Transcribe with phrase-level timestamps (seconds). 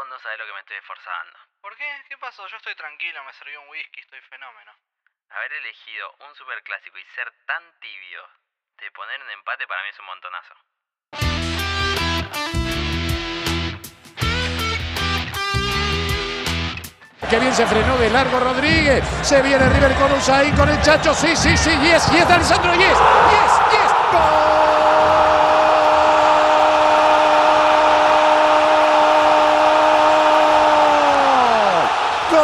[0.00, 1.38] vos no sabés lo que me estoy esforzando.
[1.60, 1.84] ¿Por qué?
[2.08, 2.46] ¿Qué pasó?
[2.48, 4.72] Yo estoy tranquilo, me serví un whisky, estoy fenómeno.
[5.28, 8.26] Haber elegido un superclásico y ser tan tibio
[8.78, 10.54] de poner un empate para mí es un montonazo.
[17.28, 19.04] Que bien se frenó de largo Rodríguez.
[19.22, 21.12] Se viene River con Usain, con el Chacho.
[21.12, 21.78] Sí, sí, sí.
[21.78, 22.72] Yes, yes, Alessandro.
[22.74, 23.92] Yes, yes, yes.
[24.12, 24.40] ¡Gol!
[32.30, 32.40] ¡Gol!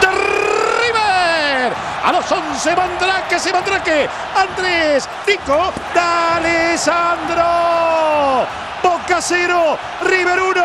[0.00, 1.72] ¡De River!
[2.04, 4.08] A los 11 Mandrake, se Mandrake.
[4.34, 7.44] Andrés, Tico, de Alessandro.
[8.82, 10.64] Boca 0, River 1.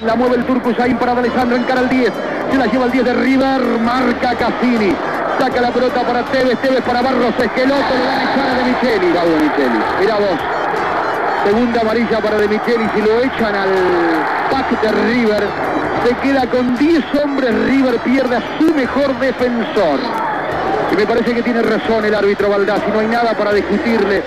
[0.00, 2.12] La mueve el turco Usain para Alessandro, encara al 10.
[2.50, 4.92] Se la lleva el 10 de River, marca Cassini.
[5.38, 9.06] Saca la pelota para Tevez, Tevez para Barros, Esqueloto, le da echada de Micheli.
[9.06, 9.78] De Micheli.
[10.18, 10.40] Vos.
[11.44, 12.90] Segunda amarilla para De Micheli.
[12.92, 13.70] Si lo echan al
[14.50, 15.46] pack de River,
[16.06, 17.54] se queda con 10 hombres.
[17.66, 20.00] River pierde a su mejor defensor.
[20.92, 24.22] Y me parece que tiene razón el árbitro Valdás y no hay nada para discutirle.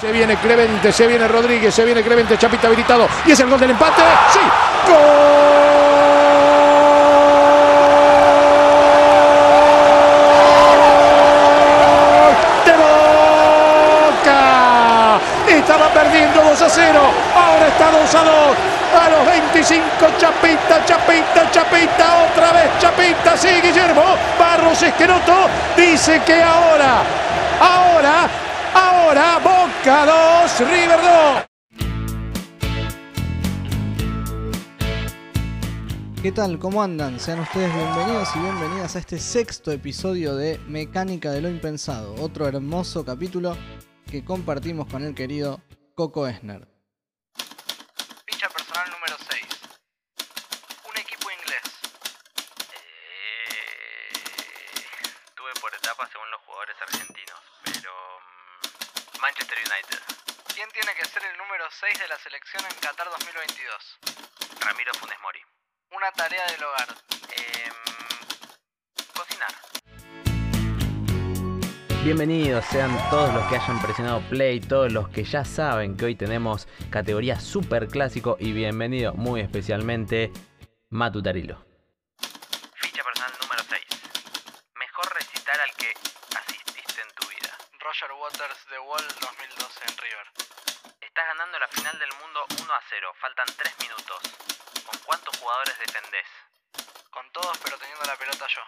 [0.00, 3.06] Se viene Clemente, se viene Rodríguez, se viene Clemente, Chapita habilitado.
[3.26, 4.00] Y es el gol del empate.
[4.32, 4.38] Sí.
[4.88, 4.96] ¡Gol!
[12.64, 12.72] ¡De
[14.24, 14.40] Boca!
[15.48, 16.98] Estaba perdiendo 2 a 0.
[17.36, 18.56] Ahora está 2 a 2.
[18.90, 19.84] A los 25,
[20.18, 24.02] Chapita, Chapita, Chapita, otra vez Chapita, sí, Guillermo,
[25.00, 25.48] Esqueroto,
[25.78, 27.02] dice que ahora,
[27.58, 28.28] ahora,
[28.74, 31.46] ahora, Boca 2, River 2.
[36.22, 36.58] ¿Qué tal?
[36.58, 37.18] ¿Cómo andan?
[37.18, 42.46] Sean ustedes bienvenidos y bienvenidas a este sexto episodio de Mecánica de lo Impensado, otro
[42.46, 43.56] hermoso capítulo
[44.10, 45.62] que compartimos con el querido
[45.94, 46.68] Coco Esner.
[48.26, 49.46] Ficha personal número 6.
[50.92, 51.62] Un equipo inglés.
[52.74, 53.30] Eh,
[55.34, 57.90] tuve por etapas según los jugadores argentinos, pero
[58.20, 60.00] mm, Manchester United,
[60.54, 63.98] ¿Quién tiene que ser el número 6 de la selección en Qatar 2022?
[64.60, 65.40] Ramiro Funes Mori.
[65.92, 66.88] Una tarea del hogar.
[67.36, 67.72] Em,
[69.14, 69.54] cocinar.
[72.02, 76.16] Bienvenidos sean todos los que hayan presionado play, todos los que ya saben que hoy
[76.16, 80.32] tenemos categoría super clásico y bienvenido muy especialmente
[80.88, 81.64] Matu Tarilo.
[82.74, 83.80] Ficha personal número 6.
[84.74, 85.92] Mejor recital al que
[86.36, 87.56] asististe en tu vida.
[87.78, 90.26] Roger Waters The Wall 2012 en River.
[91.00, 93.08] Estás ganando la final del mundo 1 a 0.
[93.16, 94.20] Faltan 3 minutos.
[94.84, 96.28] ¿Con cuántos jugadores defendés?
[97.08, 98.60] Con todos pero teniendo la pelota yo.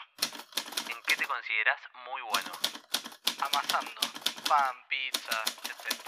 [0.89, 1.77] ¿En qué te considerás
[2.09, 2.51] muy bueno?
[3.45, 4.01] Amasando.
[4.49, 5.37] Pan, pizza,
[5.69, 6.01] etc.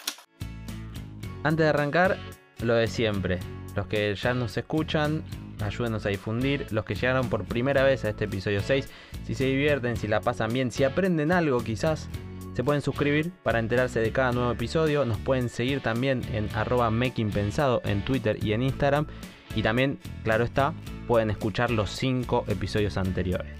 [1.45, 2.17] Antes de arrancar,
[2.61, 3.41] lo de siempre.
[3.77, 5.23] Los que ya nos escuchan,
[5.63, 6.73] ayúdenos a difundir.
[6.73, 8.89] Los que llegaron por primera vez a este episodio 6,
[9.27, 12.09] si se divierten, si la pasan bien, si aprenden algo quizás,
[12.55, 15.05] se pueden suscribir para enterarse de cada nuevo episodio.
[15.05, 19.07] Nos pueden seguir también en arroba makingpensado en Twitter y en Instagram.
[19.57, 20.73] Y también, claro está,
[21.07, 23.53] pueden escuchar los 5 episodios anteriores.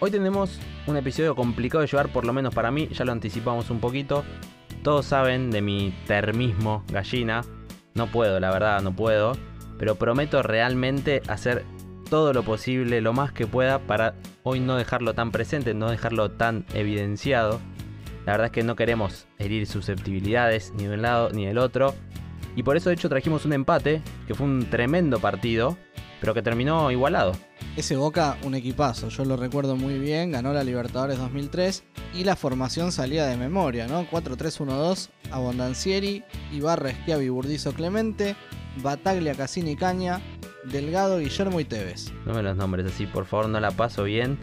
[0.00, 3.70] Hoy tenemos un episodio complicado de llevar, por lo menos para mí, ya lo anticipamos
[3.70, 4.24] un poquito.
[4.82, 7.42] Todos saben de mi termismo gallina.
[7.94, 9.36] No puedo, la verdad, no puedo.
[9.78, 11.64] Pero prometo realmente hacer
[12.08, 16.30] todo lo posible, lo más que pueda, para hoy no dejarlo tan presente, no dejarlo
[16.30, 17.60] tan evidenciado.
[18.26, 21.94] La verdad es que no queremos herir susceptibilidades ni de un lado ni del otro.
[22.54, 25.76] Y por eso de hecho trajimos un empate, que fue un tremendo partido,
[26.20, 27.32] pero que terminó igualado.
[27.76, 31.82] Ese Boca, un equipazo, yo lo recuerdo muy bien, ganó la Libertadores 2003
[32.14, 34.06] y la formación salía de memoria, ¿no?
[34.08, 38.36] 4-3-1-2, Abondancieri, Ibarra, Schiavi, Burdizo, Clemente,
[38.82, 40.20] Bataglia, Cassini, Caña,
[40.64, 42.12] Delgado, Guillermo y Tevez.
[42.24, 44.38] No me los nombres así, por favor, no la paso bien.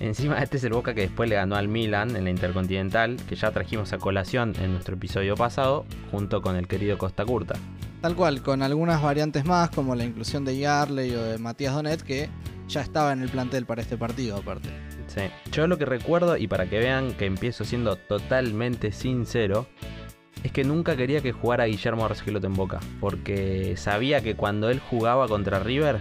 [0.00, 3.36] Encima este es el Boca que después le ganó al Milan en la Intercontinental, que
[3.36, 7.54] ya trajimos a colación en nuestro episodio pasado, junto con el querido Costa Curta.
[8.00, 12.02] Tal cual, con algunas variantes más, como la inclusión de Yarley o de Matías Donet,
[12.02, 12.28] que
[12.68, 14.68] ya estaba en el plantel para este partido aparte.
[15.06, 15.22] Sí.
[15.52, 19.66] Yo lo que recuerdo, y para que vean que empiezo siendo totalmente sincero,
[20.42, 24.80] es que nunca quería que jugara Guillermo Arcelote en Boca, porque sabía que cuando él
[24.80, 26.00] jugaba contra River,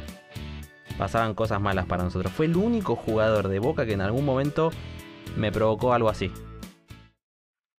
[0.98, 2.32] pasaban cosas malas para nosotros.
[2.32, 4.72] Fue el único jugador de Boca que en algún momento
[5.36, 6.30] me provocó algo así.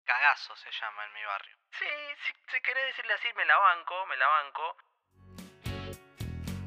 [0.05, 1.56] Cagazo se llama en mi barrio.
[1.78, 1.87] Sí,
[2.26, 4.94] si, si querés decirle así, me la banco, me la banco.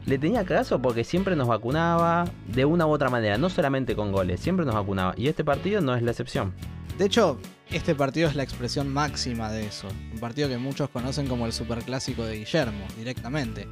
[0.05, 4.13] Le tenía caso porque siempre nos vacunaba de una u otra manera, no solamente con
[4.13, 5.13] goles, siempre nos vacunaba.
[5.17, 6.55] Y este partido no es la excepción.
[6.97, 7.39] De hecho,
[7.69, 9.89] este partido es la expresión máxima de eso.
[10.13, 13.67] Un partido que muchos conocen como el superclásico de Guillermo, directamente.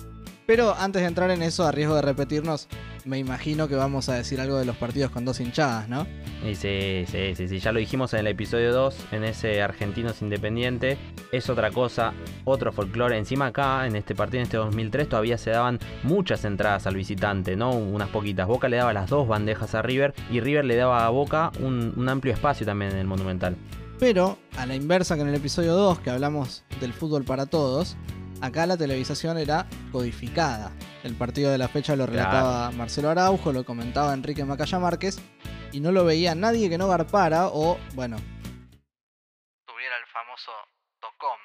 [0.46, 2.68] Pero antes de entrar en eso, a riesgo de repetirnos,
[3.04, 6.06] me imagino que vamos a decir algo de los partidos con dos hinchadas, ¿no?
[6.48, 10.22] Y sí, sí, sí, sí, ya lo dijimos en el episodio 2, en ese Argentinos
[10.22, 10.98] Independiente.
[11.32, 12.14] Es otra cosa,
[12.44, 13.18] otro folclore.
[13.18, 17.56] Encima acá, en este partido, en este 2003, todavía se daban muchas entradas al visitante,
[17.56, 17.72] ¿no?
[17.72, 18.48] Unas poquitas.
[18.48, 21.94] Boca le daba las dos bandejas a River y River le daba a Boca un,
[21.96, 23.56] un amplio espacio también en el Monumental.
[24.00, 27.96] Pero, a la inversa que en el episodio 2, que hablamos del fútbol para todos,
[28.46, 30.72] acá la televisación era codificada.
[31.04, 35.20] El partido de la fecha lo relataba Marcelo Araujo, lo comentaba Enrique Macaya Márquez,
[35.72, 38.18] y no lo veía nadie que no garpara o, bueno,
[39.66, 40.52] Tuviera el famoso
[41.02, 41.40] Tocom.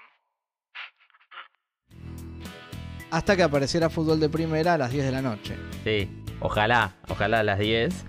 [3.11, 5.56] hasta que apareciera fútbol de primera a las 10 de la noche.
[5.85, 6.08] Sí,
[6.41, 8.06] ojalá, ojalá a las 10.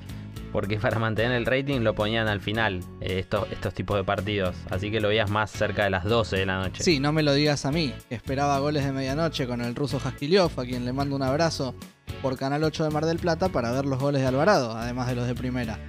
[0.51, 4.56] Porque para mantener el rating lo ponían al final, eh, estos, estos tipos de partidos.
[4.69, 6.83] Así que lo veías más cerca de las 12 de la noche.
[6.83, 7.94] Sí, no me lo digas a mí.
[8.09, 11.75] Esperaba goles de medianoche con el ruso Jaskiliov, a quien le mando un abrazo
[12.21, 15.15] por Canal 8 de Mar del Plata para ver los goles de Alvarado, además de
[15.15, 15.80] los de primera.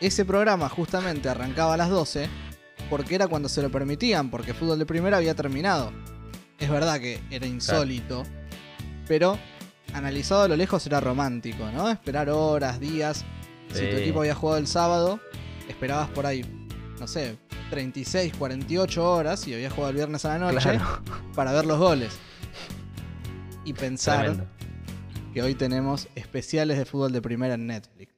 [0.00, 2.28] Ese programa justamente arrancaba a las 12
[2.90, 5.92] porque era cuando se lo permitían, porque fútbol de primera había terminado.
[6.58, 8.24] Es verdad que era insólito,
[9.08, 9.38] pero
[9.94, 11.88] analizado a lo lejos era romántico, ¿no?
[11.90, 13.24] Esperar horas, días.
[13.72, 15.20] Si tu equipo había jugado el sábado,
[15.68, 16.44] esperabas por ahí,
[17.00, 17.36] no sé,
[17.70, 21.00] 36, 48 horas y había jugado el viernes a la noche Claro,
[21.34, 22.18] para ver los goles.
[23.64, 24.44] Y pensar tremendo.
[25.32, 28.12] que hoy tenemos especiales de fútbol de primera en Netflix.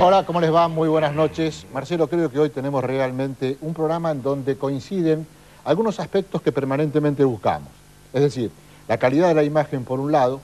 [0.00, 0.66] Hola, ¿cómo les va?
[0.66, 1.66] Muy buenas noches.
[1.72, 5.24] Marcelo, creo que hoy tenemos realmente un programa en donde coinciden
[5.64, 7.68] algunos aspectos que permanentemente buscamos.
[8.12, 8.50] Es decir,
[8.88, 10.40] la calidad de la imagen por un lado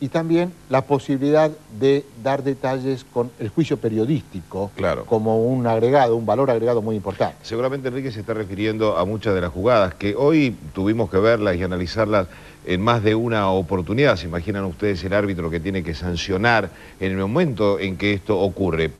[0.00, 5.04] y también la posibilidad de dar detalles con el juicio periodístico Claro.
[5.06, 7.36] como un agregado, un valor agregado muy importante.
[7.42, 11.56] Seguramente Enrique se está refiriendo a muchas de las jugadas que hoy tuvimos que verlas
[11.56, 12.26] y analizarlas
[12.66, 14.16] en más de una oportunidad.
[14.16, 16.70] ¿Se imaginan ustedes el árbitro que tiene que sancionar
[17.00, 18.90] en el momento en que esto ocurre?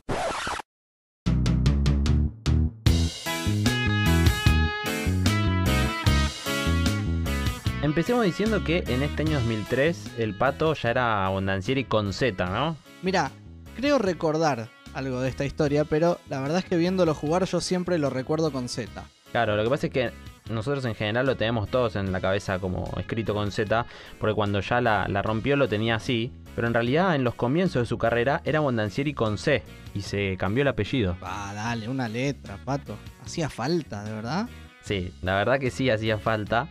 [7.85, 12.75] Empecemos diciendo que en este año 2003 el pato ya era Bondancieri con Z, ¿no?
[13.03, 13.29] Mira,
[13.75, 17.99] creo recordar algo de esta historia, pero la verdad es que viéndolo jugar yo siempre
[17.99, 18.89] lo recuerdo con Z.
[19.31, 20.11] Claro, lo que pasa es que
[20.49, 23.85] nosotros en general lo tenemos todos en la cabeza como escrito con Z,
[24.19, 27.83] porque cuando ya la, la rompió lo tenía así, pero en realidad en los comienzos
[27.83, 29.61] de su carrera era Bondancieri con C
[29.93, 31.17] y se cambió el apellido.
[31.23, 32.97] Va, dale, una letra, pato.
[33.23, 34.49] Hacía falta, de verdad.
[34.81, 36.67] Sí, la verdad que sí hacía falta.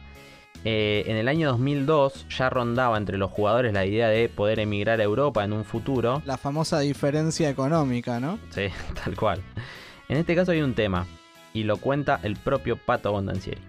[0.65, 4.99] Eh, en el año 2002 ya rondaba entre los jugadores la idea de poder emigrar
[4.99, 6.23] a Europa en un futuro.
[6.25, 8.39] La famosa diferencia económica, ¿no?
[8.49, 8.69] Sí,
[9.05, 9.43] tal cual.
[10.09, 11.07] En este caso hay un tema,
[11.53, 13.61] y lo cuenta el propio Pato Bondancieri.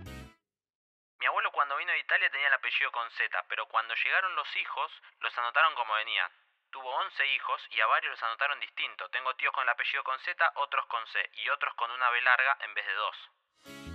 [1.19, 4.47] Mi abuelo cuando vino de Italia tenía el apellido con Z, pero cuando llegaron los
[4.55, 6.31] hijos, los anotaron como venían.
[6.71, 9.07] Tuvo 11 hijos y a varios los anotaron distinto.
[9.11, 12.21] Tengo tíos con el apellido con Z, otros con C y otros con una B
[12.21, 13.94] larga en vez de dos.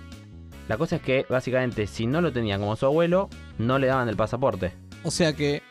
[0.67, 4.09] La cosa es que básicamente si no lo tenía como su abuelo, no le daban
[4.09, 4.73] el pasaporte.
[5.03, 5.61] O sea que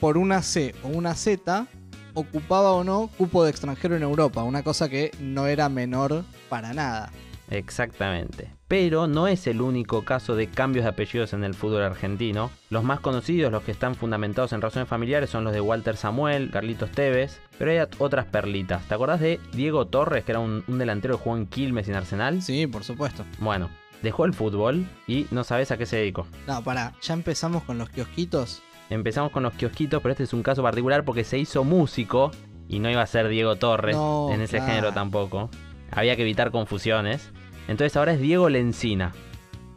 [0.00, 1.66] por una C o una Z
[2.14, 6.72] ocupaba o no cupo de extranjero en Europa, una cosa que no era menor para
[6.74, 7.10] nada.
[7.50, 8.50] Exactamente.
[8.66, 12.50] Pero no es el único caso de cambios de apellidos en el fútbol argentino.
[12.70, 16.50] Los más conocidos, los que están fundamentados en razones familiares, son los de Walter Samuel,
[16.50, 17.38] Carlitos Tevez.
[17.58, 18.88] Pero hay otras perlitas.
[18.88, 21.90] ¿Te acordás de Diego Torres, que era un, un delantero que jugó en Quilmes y
[21.90, 22.40] en Arsenal?
[22.40, 23.24] Sí, por supuesto.
[23.38, 23.68] Bueno,
[24.02, 26.26] dejó el fútbol y no sabes a qué se dedicó.
[26.46, 28.62] No, para, ya empezamos con los kiosquitos.
[28.90, 32.30] Empezamos con los kiosquitos, pero este es un caso particular porque se hizo músico
[32.68, 34.66] y no iba a ser Diego Torres No, en ese claro.
[34.72, 35.50] género tampoco.
[35.90, 37.30] Había que evitar confusiones.
[37.68, 39.12] Entonces ahora es Diego Lencina.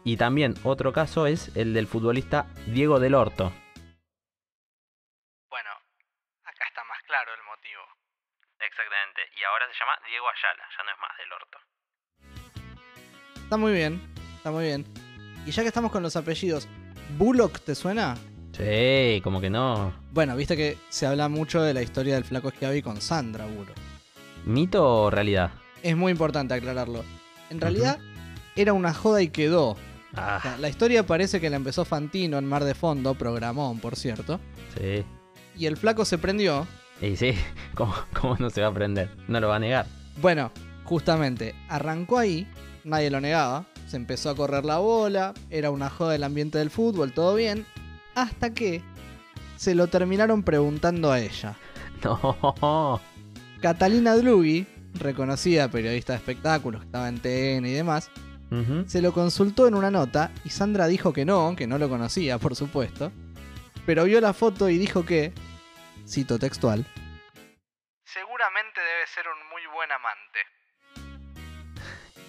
[0.04, 3.52] Y también otro caso es el del futbolista Diego del Horto.
[5.50, 5.70] Bueno,
[6.44, 7.82] acá está más claro el motivo.
[8.60, 9.22] Exactamente.
[9.40, 11.58] Y ahora se llama Diego Ayala, ya no es más del orto.
[13.44, 14.02] Está muy bien,
[14.46, 14.86] está muy bien.
[15.48, 16.68] Y ya que estamos con los apellidos,
[17.18, 18.16] ¿Bullock te suena?
[18.56, 19.92] Sí, como que no.
[20.12, 23.76] Bueno, viste que se habla mucho de la historia del flaco Schiavi con Sandra Bullock.
[24.46, 25.50] ¿Mito o realidad?
[25.82, 27.04] Es muy importante aclararlo.
[27.50, 27.98] En realidad,
[28.56, 29.70] era una joda y quedó.
[29.72, 29.78] O
[30.16, 33.96] Ah, sea, la historia parece que la empezó Fantino en Mar de Fondo, programón, por
[33.96, 34.40] cierto.
[34.78, 35.04] sí.
[35.58, 36.68] Y el flaco se prendió.
[37.02, 37.34] Y sí,
[37.74, 39.10] ¿cómo, cómo no se va a aprender?
[39.28, 39.88] No lo va a negar.
[40.22, 40.52] Bueno,
[40.84, 42.48] justamente, arrancó ahí,
[42.84, 46.70] nadie lo negaba, se empezó a correr la bola, era una joda del ambiente del
[46.70, 47.66] fútbol, todo bien,
[48.14, 48.82] hasta que
[49.56, 51.56] se lo terminaron preguntando a ella.
[52.04, 53.00] No.
[53.62, 58.12] Catalina Dlugi, reconocida periodista de espectáculos, que estaba en TN y demás,
[58.86, 62.38] se lo consultó en una nota y Sandra dijo que no, que no lo conocía,
[62.38, 63.14] por supuesto,
[63.86, 65.34] pero vio la foto y dijo que,
[66.06, 66.86] cito textual,
[68.04, 70.40] Seguramente debe ser un muy buen amante.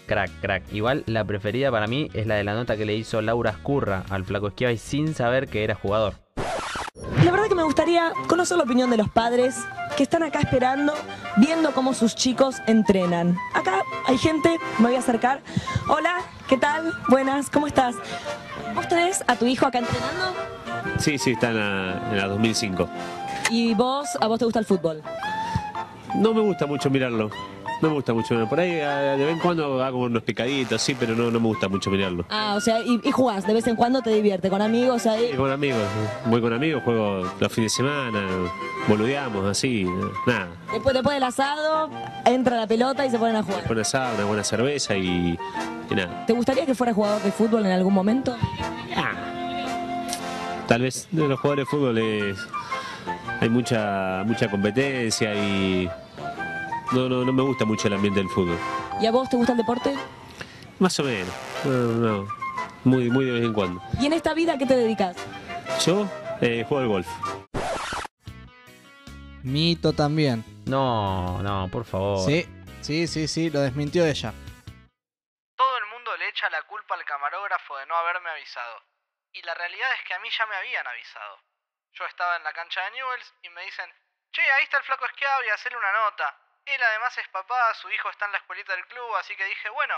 [0.07, 0.73] Crack, crack.
[0.73, 4.05] Igual la preferida para mí es la de la nota que le hizo Laura Escurra
[4.11, 6.15] al Flaco Esquiava sin saber que era jugador.
[7.25, 9.57] La verdad que me gustaría conocer la opinión de los padres
[9.97, 10.93] que están acá esperando,
[11.37, 13.37] viendo cómo sus chicos entrenan.
[13.55, 15.41] Acá hay gente, me voy a acercar.
[15.89, 16.93] Hola, ¿qué tal?
[17.09, 17.97] Buenas, ¿cómo estás?
[18.75, 20.35] ¿Vos tenés a tu hijo acá entrenando?
[20.99, 22.89] Sí, sí, está en la, en la 2005.
[23.51, 25.03] ¿Y vos, a vos te gusta el fútbol?
[26.19, 27.31] No me gusta mucho mirarlo.
[27.83, 28.49] No me gusta mucho mirarlo.
[28.49, 31.69] Por ahí de vez en cuando hago unos picaditos, sí, pero no, no me gusta
[31.69, 32.25] mucho mirarlo.
[32.31, 35.31] Ah, o sea, y, y jugás, de vez en cuando te divierte, con amigos ahí.
[35.33, 35.83] Y con amigos,
[36.25, 38.27] voy con amigos, juego los fines de semana,
[38.89, 39.85] boludeamos, así,
[40.27, 40.49] nada.
[40.73, 41.91] Después, después del asado,
[42.25, 43.67] entra la pelota y se ponen a jugar.
[43.67, 45.39] Buena asado, una buena cerveza y,
[45.91, 46.25] y nada.
[46.27, 48.35] ¿Te gustaría que fuera jugador de fútbol en algún momento?
[50.67, 52.39] Tal vez de los jugadores de fútbol es,
[53.41, 55.89] hay mucha, mucha competencia y
[56.93, 58.59] no, no, no me gusta mucho el ambiente del fútbol.
[59.01, 59.95] ¿Y a vos te gusta el deporte?
[60.79, 61.33] Más o menos.
[61.65, 62.29] No, no,
[62.85, 63.83] Muy, muy de vez en cuando.
[64.01, 65.17] ¿Y en esta vida a qué te dedicas?
[65.85, 66.07] Yo
[66.41, 67.09] eh, juego al golf.
[69.43, 70.45] mito también.
[70.67, 72.25] No, no, por favor.
[72.27, 72.47] Sí,
[72.83, 74.33] sí, sí, sí, lo desmintió ella.
[75.57, 78.77] Todo el mundo le echa la culpa al camarógrafo de no haberme avisado.
[79.33, 81.39] Y la realidad es que a mí ya me habían avisado.
[81.93, 83.87] Yo estaba en la cancha de Newells y me dicen,
[84.33, 86.29] che, ahí está el flaco Esquiavo y hacerle una nota.
[86.67, 89.71] Él además es papá, su hijo está en la escuelita del club, así que dije,
[89.71, 89.95] bueno,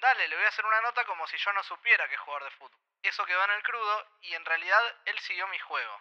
[0.00, 2.44] dale, le voy a hacer una nota como si yo no supiera que es jugador
[2.44, 2.78] de fútbol.
[3.02, 5.92] Eso quedó en el crudo y en realidad él siguió mi juego.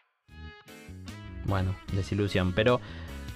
[1.45, 2.53] Bueno, desilusión.
[2.53, 2.81] Pero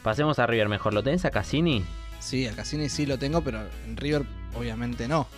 [0.03, 0.93] pasemos a River mejor.
[0.93, 1.85] ¿Lo tenés a Cassini?
[2.19, 5.29] Sí, a Cassini sí lo tengo, pero en River obviamente no.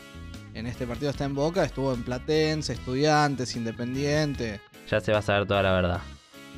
[0.55, 4.61] En este partido está en Boca, estuvo en Platense, Estudiantes, Independiente.
[4.87, 6.01] Ya se va a saber toda la verdad.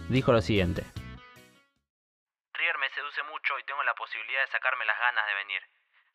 [0.08, 0.84] Dijo lo siguiente.
[3.46, 5.62] Mucho y tengo la posibilidad de sacarme las ganas de venir.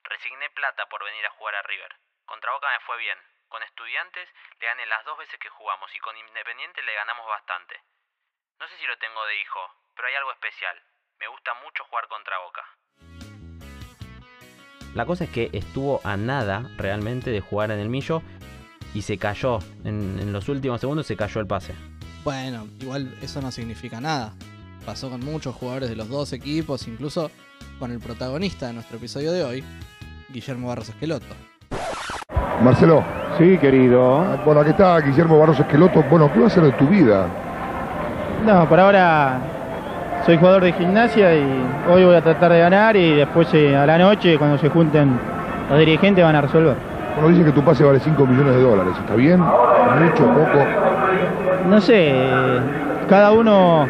[0.02, 1.94] Resigné plata por venir a jugar a River.
[2.26, 3.18] Contra Boca me fue bien.
[3.46, 7.78] Con estudiantes le gané las dos veces que jugamos y con Independiente le ganamos bastante.
[8.58, 9.60] No sé si lo tengo de hijo,
[9.94, 10.74] pero hay algo especial.
[11.20, 12.66] Me gusta mucho jugar contra Boca.
[14.96, 18.22] La cosa es que estuvo a nada realmente de jugar en el millo
[18.92, 19.60] y se cayó.
[19.84, 21.76] En, en los últimos segundos se cayó el pase.
[22.24, 24.34] Bueno, igual eso no significa nada.
[24.84, 27.30] Pasó con muchos jugadores de los dos equipos, incluso
[27.78, 29.64] con el protagonista de nuestro episodio de hoy,
[30.28, 31.26] Guillermo Barros Esqueloto.
[32.62, 33.02] Marcelo.
[33.38, 34.38] Sí, querido.
[34.44, 36.02] Bueno, aquí está Guillermo Barros Esqueloto.
[36.10, 37.26] Bueno, ¿qué va a ser de tu vida?
[38.44, 39.40] No, por ahora
[40.24, 41.44] soy jugador de gimnasia y
[41.90, 45.18] hoy voy a tratar de ganar y después eh, a la noche cuando se junten
[45.68, 46.76] los dirigentes van a resolver.
[47.14, 48.94] Bueno, dicen que tu pase vale 5 millones de dólares.
[48.98, 49.40] ¿Está bien?
[49.40, 50.26] ¿Mucho?
[50.26, 50.64] ¿Poco?
[51.68, 52.14] No sé,
[53.08, 53.86] cada uno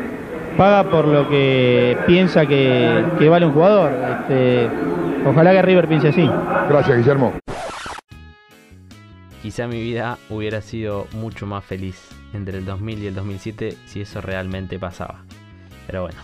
[0.56, 3.92] paga por lo que piensa que, que vale un jugador.
[3.92, 4.68] Este,
[5.26, 6.28] ojalá que River piense así.
[6.68, 7.32] Gracias, Guillermo.
[9.42, 11.96] Quizá mi vida hubiera sido mucho más feliz
[12.34, 15.24] entre el 2000 y el 2007 si eso realmente pasaba.
[15.86, 16.20] Pero bueno.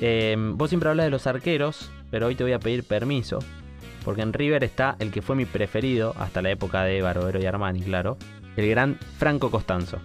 [0.00, 3.40] Eh, vos siempre hablas de los arqueros, pero hoy te voy a pedir permiso.
[4.04, 7.46] Porque en River está el que fue mi preferido hasta la época de Barovero y
[7.46, 8.16] Armani, claro.
[8.56, 9.98] El gran Franco Costanzo.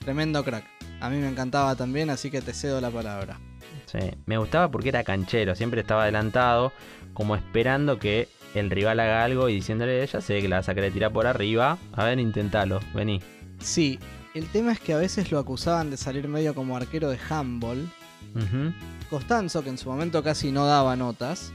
[0.00, 0.79] Tremendo crack.
[1.00, 3.40] A mí me encantaba también, así que te cedo la palabra.
[3.86, 6.72] Sí, me gustaba porque era canchero, siempre estaba adelantado,
[7.12, 10.74] como esperando que el rival haga algo y diciéndole, ya sé que la vas a
[10.74, 13.20] querer tirar por arriba, a ver, intentalo, vení.
[13.60, 13.98] Sí,
[14.34, 17.90] el tema es que a veces lo acusaban de salir medio como arquero de handball.
[19.08, 21.52] Costanzo, que en su momento casi no daba notas,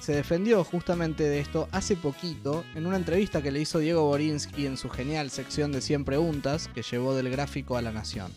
[0.00, 4.66] se defendió justamente de esto hace poquito en una entrevista que le hizo Diego Borinsky
[4.66, 8.32] en su genial sección de 100 preguntas que llevó del gráfico a la nación.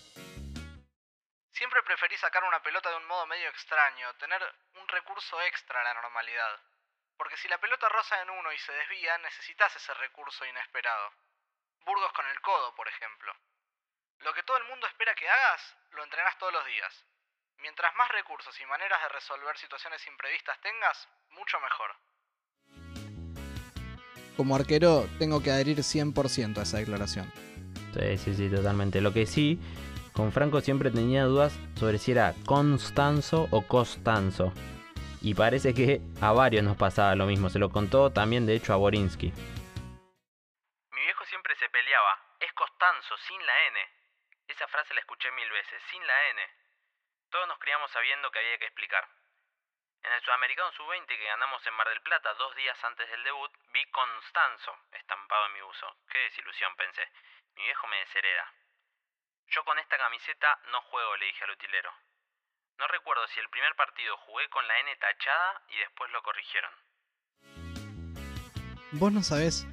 [2.06, 4.40] Preferí sacar una pelota de un modo medio extraño, tener
[4.76, 6.54] un recurso extra a la normalidad.
[7.18, 11.10] Porque si la pelota roza en uno y se desvía, necesitas ese recurso inesperado.
[11.84, 13.34] Burgos con el codo, por ejemplo.
[14.20, 16.94] Lo que todo el mundo espera que hagas, lo entrenás todos los días.
[17.58, 21.96] Mientras más recursos y maneras de resolver situaciones imprevistas tengas, mucho mejor.
[24.38, 27.34] Como arquero tengo que adherir 100% a esa declaración.
[27.96, 29.02] Sí, sí, sí, totalmente.
[29.02, 29.58] Lo que sí,
[30.16, 34.54] con Franco siempre tenía dudas sobre si era Constanzo o Costanzo.
[35.22, 37.50] Y parece que a varios nos pasaba lo mismo.
[37.50, 39.34] Se lo contó también, de hecho, a Borinsky.
[40.92, 42.16] Mi viejo siempre se peleaba.
[42.40, 43.80] Es Costanzo, sin la N.
[44.48, 46.42] Esa frase la escuché mil veces, sin la N.
[47.30, 49.04] Todos nos criamos sabiendo que había que explicar.
[50.04, 53.52] En el Sudamericano Sub-20 que ganamos en Mar del Plata dos días antes del debut,
[53.74, 55.98] vi Constanzo estampado en mi uso.
[56.08, 57.10] Qué desilusión, pensé.
[57.56, 58.54] Mi viejo me deshereda.
[59.50, 61.90] Yo con esta camiseta no juego, le dije al utilero.
[62.78, 66.72] No recuerdo si el primer partido jugué con la N tachada y después lo corrigieron.
[68.92, 69.66] Vos no sabés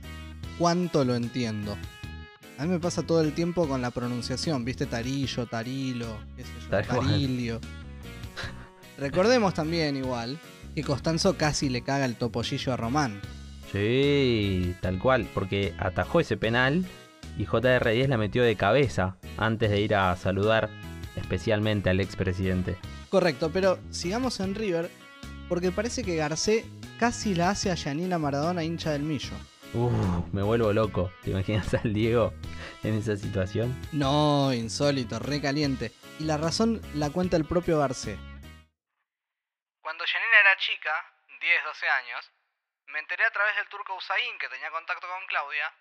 [0.59, 1.77] cuánto lo entiendo.
[2.59, 4.87] A mí me pasa todo el tiempo con la pronunciación, ¿viste?
[4.87, 6.69] Tarillo, Tarilo, qué sé yo.
[6.69, 7.61] Tarilio.
[8.99, 10.39] Recordemos también, igual,
[10.75, 13.21] que Costanzo casi le caga el topollillo a Román.
[13.73, 16.85] Sí, tal cual, porque atajó ese penal
[17.37, 20.71] y JR10 la metió de cabeza antes de ir a saludar
[21.17, 22.79] especialmente al expresidente.
[23.11, 24.91] Correcto, pero sigamos en River,
[25.49, 26.65] porque parece que Garcé
[26.99, 29.35] casi la hace a Yanina Maradona hincha del millo.
[29.75, 29.93] Uf,
[30.33, 31.11] me vuelvo loco.
[31.23, 32.35] ¿Te imaginas al Diego
[32.83, 33.75] en esa situación?
[33.93, 35.93] No, insólito, re caliente.
[36.19, 38.19] Y la razón la cuenta el propio Garcé.
[39.81, 40.93] Cuando Janina era chica,
[41.41, 42.31] 10, 12 años,
[42.93, 45.73] me enteré a través del turco Usain, que tenía contacto con Claudia,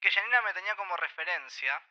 [0.00, 1.82] que Janina me tenía como referencia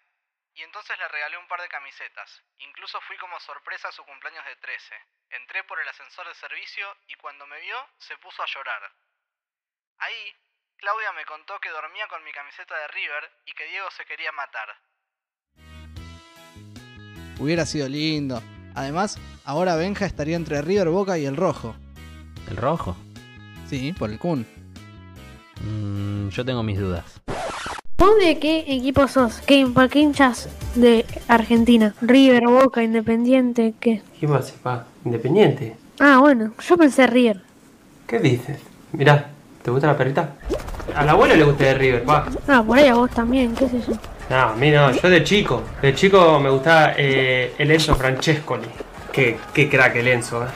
[0.56, 2.42] y entonces le regalé un par de camisetas.
[2.60, 4.96] Incluso fui como sorpresa a su cumpleaños de 13.
[5.32, 8.92] Entré por el ascensor de servicio y cuando me vio se puso a llorar.
[9.98, 10.36] Ahí,
[10.78, 14.32] Claudia me contó que dormía con mi camiseta de River y que Diego se quería
[14.32, 14.70] matar.
[17.38, 18.42] Hubiera sido lindo.
[18.76, 21.76] Además, ahora Benja estaría entre River, Boca y el Rojo.
[22.50, 22.96] ¿El rojo?
[23.68, 24.46] Sí, por el Kun.
[25.62, 27.22] Mm, yo tengo mis dudas.
[27.98, 29.40] ¿Vos de qué equipo sos?
[29.46, 31.96] ¿Qué, ¿Por qué hinchas de Argentina?
[32.02, 33.74] ¿River, Boca, Independiente?
[33.80, 34.02] ¿Qué?
[34.20, 34.86] ¿Qué más, pa?
[35.06, 35.78] Independiente.
[36.00, 37.42] Ah, bueno, yo pensé River.
[38.06, 38.60] ¿Qué dices?
[38.92, 39.30] Mirá,
[39.64, 40.36] ¿te gusta la perrita?
[40.94, 42.26] Al abuelo le gusta de River, pa.
[42.50, 43.94] Ah, por ahí a vos también, qué sé yo.
[44.30, 45.64] No, a mí no, yo de chico.
[45.82, 48.68] De chico me gustaba eh, el Enzo Francescoli.
[49.14, 50.48] Qué, qué crack el Enzo, eh.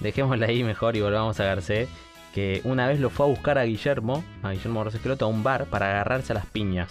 [0.00, 1.88] Dejémosla ahí mejor y volvamos a Garcé,
[2.34, 5.44] que una vez lo fue a buscar a Guillermo, a Guillermo Barros Esqueloto, a un
[5.46, 6.90] bar para agarrarse a las piñas.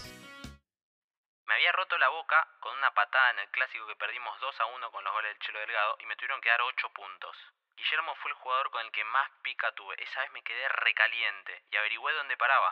[1.45, 4.65] Me había roto la boca con una patada en el clásico que perdimos 2 a
[4.71, 7.35] 1 con los goles del Chelo Delgado y me tuvieron que dar 8 puntos.
[7.75, 9.95] Guillermo fue el jugador con el que más pica tuve.
[9.99, 12.71] Esa vez me quedé recaliente y averigüé dónde paraba.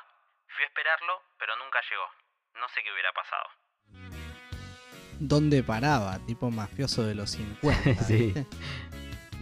[0.56, 2.08] Fui a esperarlo, pero nunca llegó.
[2.56, 3.52] No sé qué hubiera pasado.
[5.20, 6.18] ¿Dónde paraba?
[6.26, 8.00] Tipo mafioso de los 50.
[8.08, 8.32] Sí.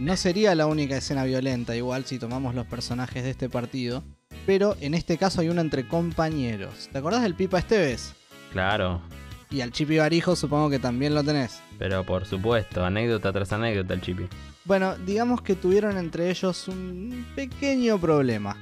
[0.00, 4.02] No sería la única escena violenta, igual si tomamos los personajes de este partido.
[4.46, 6.88] Pero en este caso hay una entre compañeros.
[6.90, 8.14] ¿Te acordás del Pipa Esteves?
[8.52, 9.02] Claro,
[9.50, 11.60] Y al Chipi Barijo supongo que también lo tenés.
[11.78, 14.26] pero por supuesto, anécdota tras anécdota el chipi.
[14.64, 18.56] Bueno, digamos que tuvieron entre ellos un pequeño problema.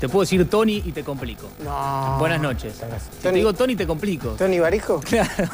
[0.00, 1.48] Te puedo decir Tony y te complico.
[1.64, 2.16] No.
[2.18, 2.74] Buenas noches.
[2.76, 4.30] Si te digo Tony, te complico.
[4.32, 5.00] ¿Tony Barijo?
[5.08, 5.48] Claro,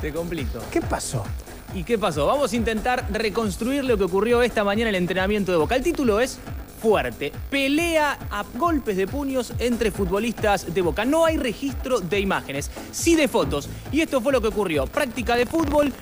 [0.00, 0.60] te complico.
[0.70, 1.24] ¿Qué pasó?
[1.72, 2.26] ¿Y qué pasó?
[2.26, 5.76] Vamos a intentar reconstruir lo que ocurrió esta mañana en el entrenamiento de Boca.
[5.76, 6.38] El título es
[6.82, 7.32] Fuerte.
[7.48, 11.04] Pelea a golpes de puños entre futbolistas de Boca.
[11.04, 13.68] No hay registro de imágenes, sí de fotos.
[13.92, 14.86] Y esto fue lo que ocurrió.
[14.86, 15.92] Práctica de fútbol.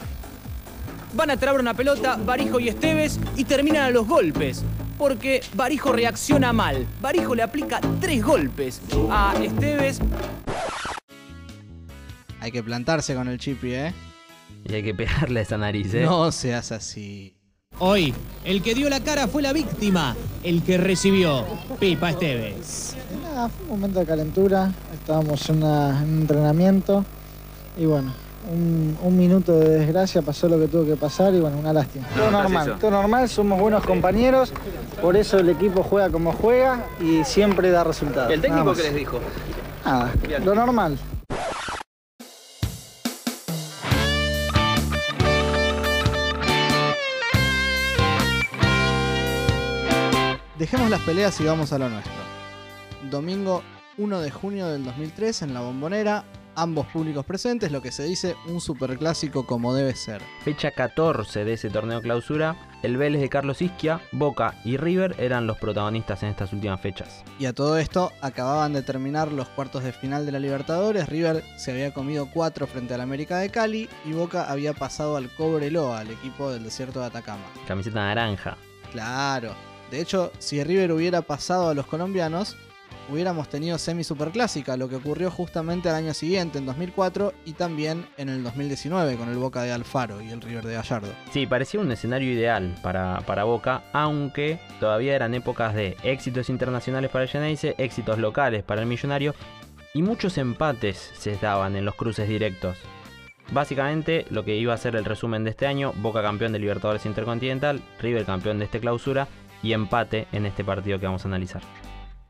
[1.13, 4.65] Van a trabar una pelota, Barijo y Esteves, y terminan a los golpes.
[4.97, 6.87] Porque Barijo reacciona mal.
[7.01, 10.01] Barijo le aplica tres golpes a Esteves.
[12.41, 13.95] Hay que plantarse con el Chipi, ¿eh?
[14.69, 16.03] Y hay que pegarle a esa nariz, ¿eh?
[16.05, 17.35] No seas así.
[17.79, 18.13] Hoy,
[18.45, 21.45] el que dio la cara fue la víctima, el que recibió
[21.79, 22.97] Pipa Esteves.
[23.23, 27.05] Nada, fue un momento de calentura, estábamos en, una- en un entrenamiento
[27.79, 28.13] y bueno,
[28.53, 32.07] un, un minuto de desgracia pasó lo que tuvo que pasar y bueno, una lástima.
[32.17, 34.53] todo normal, todo normal, somos buenos compañeros,
[35.01, 38.33] por eso el equipo juega como juega y siempre da resultados.
[38.33, 39.21] ¿El técnico qué les dijo?
[39.85, 40.13] Nada,
[40.45, 40.99] lo normal.
[50.59, 52.13] Dejemos las peleas y vamos a lo nuestro.
[53.09, 53.63] Domingo
[53.97, 56.25] 1 de junio del 2003 en la Bombonera,
[56.57, 60.21] ambos públicos presentes, lo que se dice un superclásico como debe ser.
[60.43, 65.47] Fecha 14 de ese torneo clausura, el Vélez de Carlos Isquia, Boca y River eran
[65.47, 67.23] los protagonistas en estas últimas fechas.
[67.39, 71.45] Y a todo esto acababan de terminar los cuartos de final de la Libertadores, River
[71.57, 76.01] se había comido 4 frente al América de Cali y Boca había pasado al Cobreloa,
[76.01, 77.45] al equipo del desierto de Atacama.
[77.69, 78.57] Camiseta naranja.
[78.91, 79.68] Claro.
[79.91, 82.57] De hecho, si River hubiera pasado a los colombianos,
[83.11, 88.07] hubiéramos tenido semi superclásica, lo que ocurrió justamente al año siguiente, en 2004, y también
[88.17, 91.09] en el 2019 con el Boca de Alfaro y el River de Gallardo.
[91.33, 97.11] Sí, parecía un escenario ideal para, para Boca, aunque todavía eran épocas de éxitos internacionales
[97.11, 99.35] para el Geneise, éxitos locales para el Millonario
[99.95, 102.77] y muchos empates se daban en los cruces directos.
[103.51, 107.07] Básicamente lo que iba a ser el resumen de este año, Boca campeón de Libertadores
[107.07, 109.27] Intercontinental, River campeón de este clausura
[109.63, 111.63] y empate en este partido que vamos a analizar.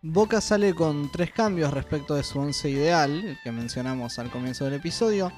[0.00, 4.64] Boca sale con tres cambios respecto de su once ideal, el que mencionamos al comienzo
[4.64, 5.32] del episodio,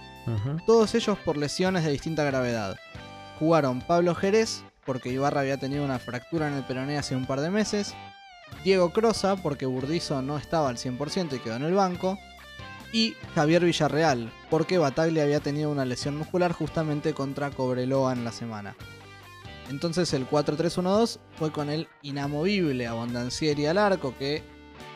[0.67, 2.79] todos ellos por lesiones de distinta gravedad.
[3.39, 7.41] Jugaron Pablo Jerez, porque Ibarra había tenido una fractura en el peroné hace un par
[7.41, 7.95] de meses,
[8.63, 12.19] Diego Crosa, porque Burdizo no estaba al 100% y quedó en el banco,
[12.93, 18.33] y Javier Villarreal, porque Bataglia había tenido una lesión muscular justamente contra Cobreloa en la
[18.33, 18.77] semana.
[19.71, 24.43] Entonces el 4-3-1-2 fue con el inamovible Abondancieri al arco que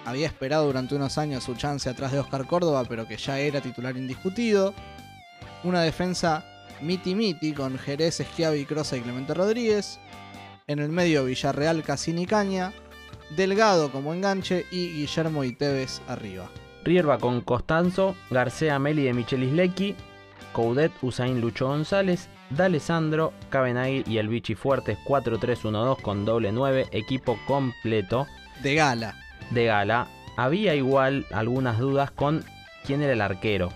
[0.05, 3.61] había esperado durante unos años su chance atrás de Oscar Córdoba, pero que ya era
[3.61, 4.75] titular indiscutido.
[5.63, 6.45] Una defensa
[6.83, 10.01] miti-miti con Jerez, Schiavi, Crosa y Clemente Rodríguez.
[10.67, 12.73] En el medio Villarreal, Cassini Caña.
[13.37, 16.51] Delgado como enganche y Guillermo y Tevez arriba.
[16.85, 19.95] River va con Costanzo, García Meli de Michelis Lecky,
[20.53, 27.39] Coudet, Usain Lucho González, D'Alessandro, Cabenagui y el Vichy Fuertes 4-3-1-2 con doble 9, equipo
[27.47, 28.27] completo.
[28.63, 29.15] De gala.
[29.51, 30.09] De gala.
[30.37, 32.45] Había igual algunas dudas con
[32.85, 33.71] quién era el arquero,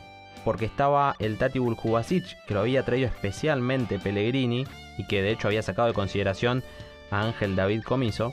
[0.45, 5.49] porque estaba el Tati Buljubasic, que lo había traído especialmente Pellegrini y que de hecho
[5.49, 6.63] había sacado de consideración
[7.11, 8.33] a Ángel David Comiso.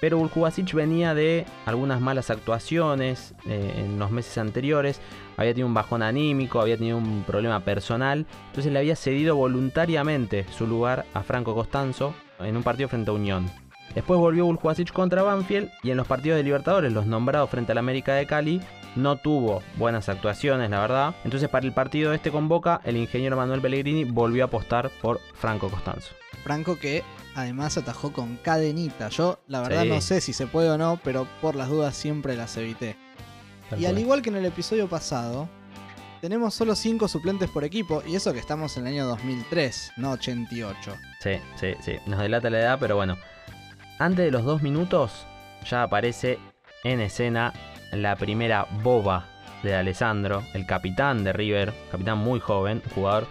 [0.00, 5.00] Pero Buljubasic venía de algunas malas actuaciones eh, en los meses anteriores,
[5.36, 10.46] había tenido un bajón anímico, había tenido un problema personal, entonces le había cedido voluntariamente
[10.50, 13.50] su lugar a Franco Costanzo en un partido frente a Unión.
[13.94, 17.78] Después volvió Buljubasic contra Banfield y en los partidos de Libertadores, los nombrados frente al
[17.78, 18.60] América de Cali,
[18.96, 21.14] no tuvo buenas actuaciones, la verdad.
[21.24, 25.20] Entonces para el partido este con Boca, el ingeniero Manuel Pellegrini volvió a apostar por
[25.34, 26.14] Franco Costanzo.
[26.44, 27.02] Franco que
[27.34, 29.08] además atajó con cadenita.
[29.08, 32.36] Yo la verdad no sé si se puede o no, pero por las dudas siempre
[32.36, 32.96] las evité.
[33.78, 35.48] y al igual que en el episodio pasado,
[36.20, 40.10] tenemos solo 5 suplentes por equipo, y eso que estamos en el año 2003, no
[40.12, 40.96] 88.
[41.20, 43.16] Sí, sí, sí, nos delata la edad, pero bueno.
[43.98, 45.26] Antes de los 2 minutos,
[45.68, 46.38] ya aparece
[46.84, 47.52] en escena
[47.92, 49.26] la primera boba
[49.62, 53.26] de Alessandro, el capitán de River, capitán muy joven, jugador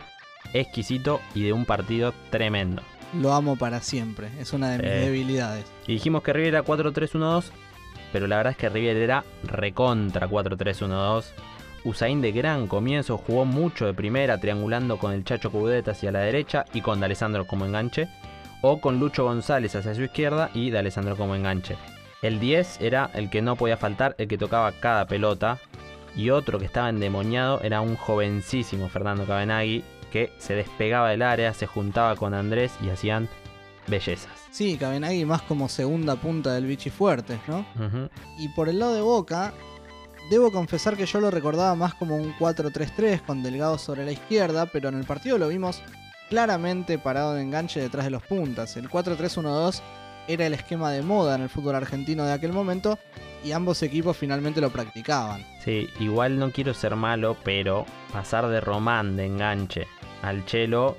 [0.54, 2.82] exquisito y de un partido tremendo
[3.14, 4.30] lo amo para siempre.
[4.40, 5.66] Es una de mis debilidades.
[5.88, 7.46] Y dijimos que River era 4-3-1-2,
[8.12, 11.26] pero la verdad es que River era recontra 4-3-1-2.
[11.86, 16.20] Usain de gran comienzo jugó mucho de primera, triangulando con el Chacho Cudet hacia la
[16.20, 18.10] derecha y con D'Alessandro como enganche,
[18.62, 21.78] o con Lucho González hacia su izquierda y D'Alessandro como enganche.
[22.22, 25.58] El 10 era el que no podía faltar, el que tocaba cada pelota,
[26.16, 31.54] y otro que estaba endemoniado era un jovencísimo Fernando Cabenagui, que se despegaba del área,
[31.54, 33.30] se juntaba con Andrés y hacían
[33.88, 34.32] bellezas.
[34.52, 37.66] Sí, Cabenagui más como segunda punta del Vichy Fuertes, ¿no?
[38.38, 39.54] Y por el lado de Boca,
[40.30, 44.66] debo confesar que yo lo recordaba más como un 4-3-3 con Delgado sobre la izquierda,
[44.68, 45.82] pero en el partido lo vimos
[46.30, 48.78] claramente parado de enganche detrás de los puntas.
[48.78, 49.82] El 4-3-1-2
[50.28, 53.00] era el esquema de moda en el fútbol argentino de aquel momento
[53.44, 55.46] y ambos equipos finalmente lo practicaban.
[55.64, 59.88] Sí, igual no quiero ser malo, pero pasar de Román de enganche
[60.22, 60.98] al Chelo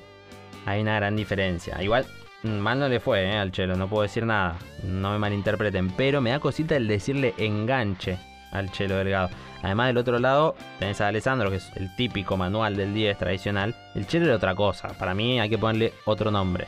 [0.67, 1.83] hay una gran diferencia.
[1.83, 2.07] Igual
[2.43, 6.21] mal no le fue eh, al Chelo, no puedo decir nada, no me malinterpreten, pero
[6.21, 8.19] me da cosita el decirle enganche
[8.53, 9.31] al Chelo Delgado.
[9.63, 13.77] Además del otro lado tenés a Alessandro, que es el típico manual del 10 tradicional.
[13.95, 16.67] El Chelo era otra cosa, para mí hay que ponerle otro nombre.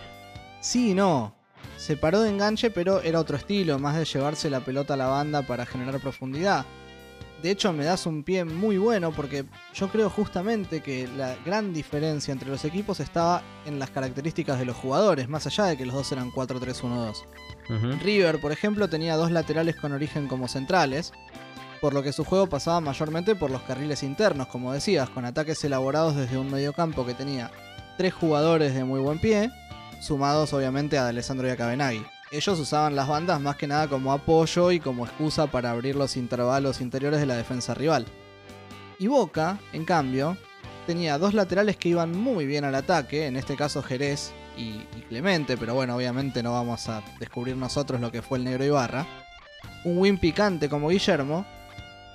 [0.60, 1.34] Sí, no.
[1.82, 5.08] Se paró de enganche, pero era otro estilo, más de llevarse la pelota a la
[5.08, 6.64] banda para generar profundidad.
[7.42, 11.74] De hecho, me das un pie muy bueno porque yo creo justamente que la gran
[11.74, 15.84] diferencia entre los equipos estaba en las características de los jugadores, más allá de que
[15.84, 17.24] los dos eran 4-3-1-2.
[18.00, 21.12] River, por ejemplo, tenía dos laterales con origen como centrales,
[21.80, 25.64] por lo que su juego pasaba mayormente por los carriles internos, como decías, con ataques
[25.64, 27.50] elaborados desde un mediocampo que tenía
[27.98, 29.50] tres jugadores de muy buen pie,
[30.02, 31.56] sumados obviamente a Alessandro y a
[32.32, 36.16] ellos usaban las bandas más que nada como apoyo y como excusa para abrir los
[36.16, 38.06] intervalos interiores de la defensa rival.
[38.98, 40.38] Y Boca, en cambio,
[40.86, 45.58] tenía dos laterales que iban muy bien al ataque, en este caso Jerez y, Clemente,
[45.58, 49.06] pero bueno, obviamente no vamos a descubrir nosotros lo que fue el negro Ibarra.
[49.84, 51.44] Un win picante como Guillermo,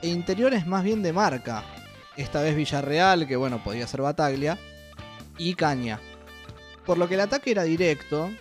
[0.01, 1.63] e interiores más bien de marca,
[2.15, 4.57] esta vez Villarreal, que bueno, podía ser Bataglia,
[5.37, 5.99] y Caña.
[6.87, 8.31] Por lo que el ataque era directo,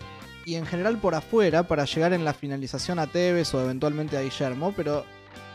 [0.46, 4.22] y en general por afuera para llegar en la finalización a Tevez o eventualmente a
[4.22, 5.04] Guillermo, pero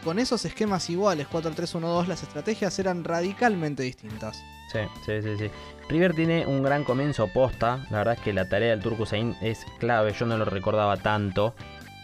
[0.03, 4.43] con esos esquemas iguales, 4-3-1-2, las estrategias eran radicalmente distintas.
[4.71, 5.51] Sí, sí, sí, sí.
[5.89, 7.85] River tiene un gran comienzo posta.
[7.89, 10.13] La verdad es que la tarea del Turco Zain es clave.
[10.13, 11.53] Yo no lo recordaba tanto.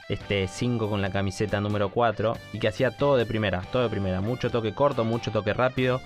[0.10, 2.38] Este 5 con la camiseta número 4.
[2.54, 4.20] Y que hacía todo de primera, todo de primera.
[4.20, 6.02] Mucho toque corto, mucho toque rápido.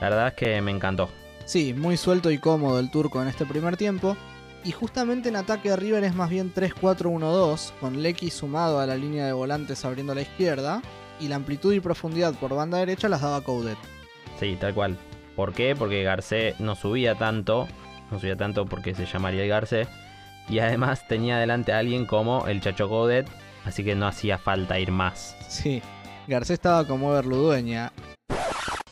[0.00, 1.10] La verdad es que me encantó.
[1.46, 4.16] Sí, muy suelto y cómodo el turco en este primer tiempo.
[4.64, 8.96] Y justamente en ataque de River es más bien 3-4-1-2, con Lecky sumado a la
[8.96, 10.82] línea de volantes abriendo la izquierda.
[11.20, 13.78] Y la amplitud y profundidad por banda derecha las daba Coudet.
[14.38, 14.98] Sí, tal cual.
[15.36, 15.76] ¿Por qué?
[15.76, 17.68] Porque Garcé no subía tanto,
[18.10, 19.86] no subía tanto porque se llamaría el Garcé,
[20.48, 23.28] y además tenía delante a alguien como el Chacho Godet,
[23.64, 25.36] así que no hacía falta ir más.
[25.48, 25.80] Sí,
[26.26, 27.92] Garcé estaba como Everludueña.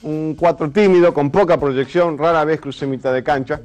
[0.04, 3.60] Un 4 tímido, con poca proyección, rara vez crucé mitad de cancha,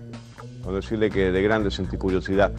[0.64, 2.52] con decirle que de grande sentí curiosidad,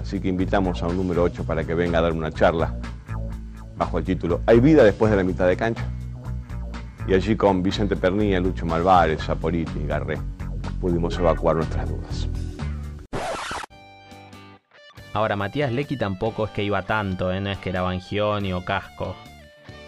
[0.00, 2.76] así que invitamos a un número 8 para que venga a dar una charla
[3.76, 5.84] bajo el título ¿Hay vida después de la mitad de cancha?
[7.06, 10.18] y allí con Vicente Pernilla, Lucho Malvares, Saporiti y Garré
[10.80, 12.28] pudimos evacuar nuestras dudas.
[15.12, 17.40] Ahora, Matías Lecky tampoco es que iba tanto, ¿eh?
[17.40, 19.14] no es que era Bangioni o Casco.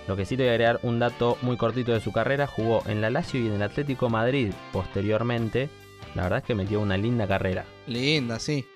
[0.06, 2.82] Lo que sí te voy a agregar un dato muy cortito de su carrera, jugó
[2.86, 5.68] en la Lazio y en el Atlético Madrid posteriormente.
[6.14, 7.64] La verdad es que metió una linda carrera.
[7.86, 8.66] Linda, sí.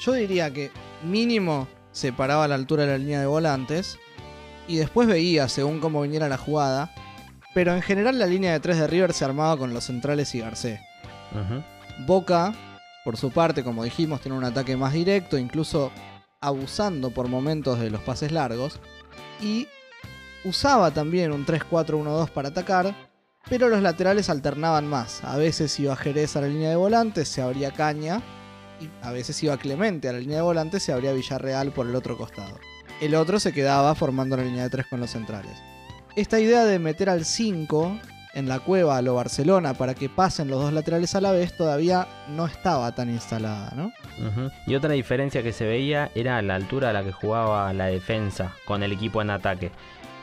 [0.00, 0.70] Yo diría que
[1.04, 3.98] mínimo se paraba a la altura de la línea de volantes
[4.66, 6.90] y después veía según cómo viniera la jugada
[7.54, 10.40] pero en general la línea de tres de River se armaba con los centrales y
[10.40, 10.80] Garcés.
[12.06, 12.54] Boca,
[13.04, 15.92] por su parte, como dijimos, tiene un ataque más directo, incluso
[16.40, 18.80] abusando por momentos de los pases largos.
[19.40, 19.68] Y
[20.44, 22.94] usaba también un 3-4-1-2 para atacar,
[23.48, 25.22] pero los laterales alternaban más.
[25.24, 28.20] A veces iba Jerez a la línea de volantes, se abría Caña,
[28.80, 31.94] y a veces iba Clemente a la línea de volantes, se abría Villarreal por el
[31.94, 32.58] otro costado.
[33.00, 35.58] El otro se quedaba formando la línea de tres con los centrales
[36.16, 37.98] esta idea de meter al 5
[38.34, 41.56] en la cueva a lo Barcelona para que pasen los dos laterales a la vez
[41.56, 43.92] todavía no estaba tan instalada, ¿no?
[44.66, 48.54] Y otra diferencia que se veía era la altura a la que jugaba la defensa
[48.64, 49.70] con el equipo en ataque.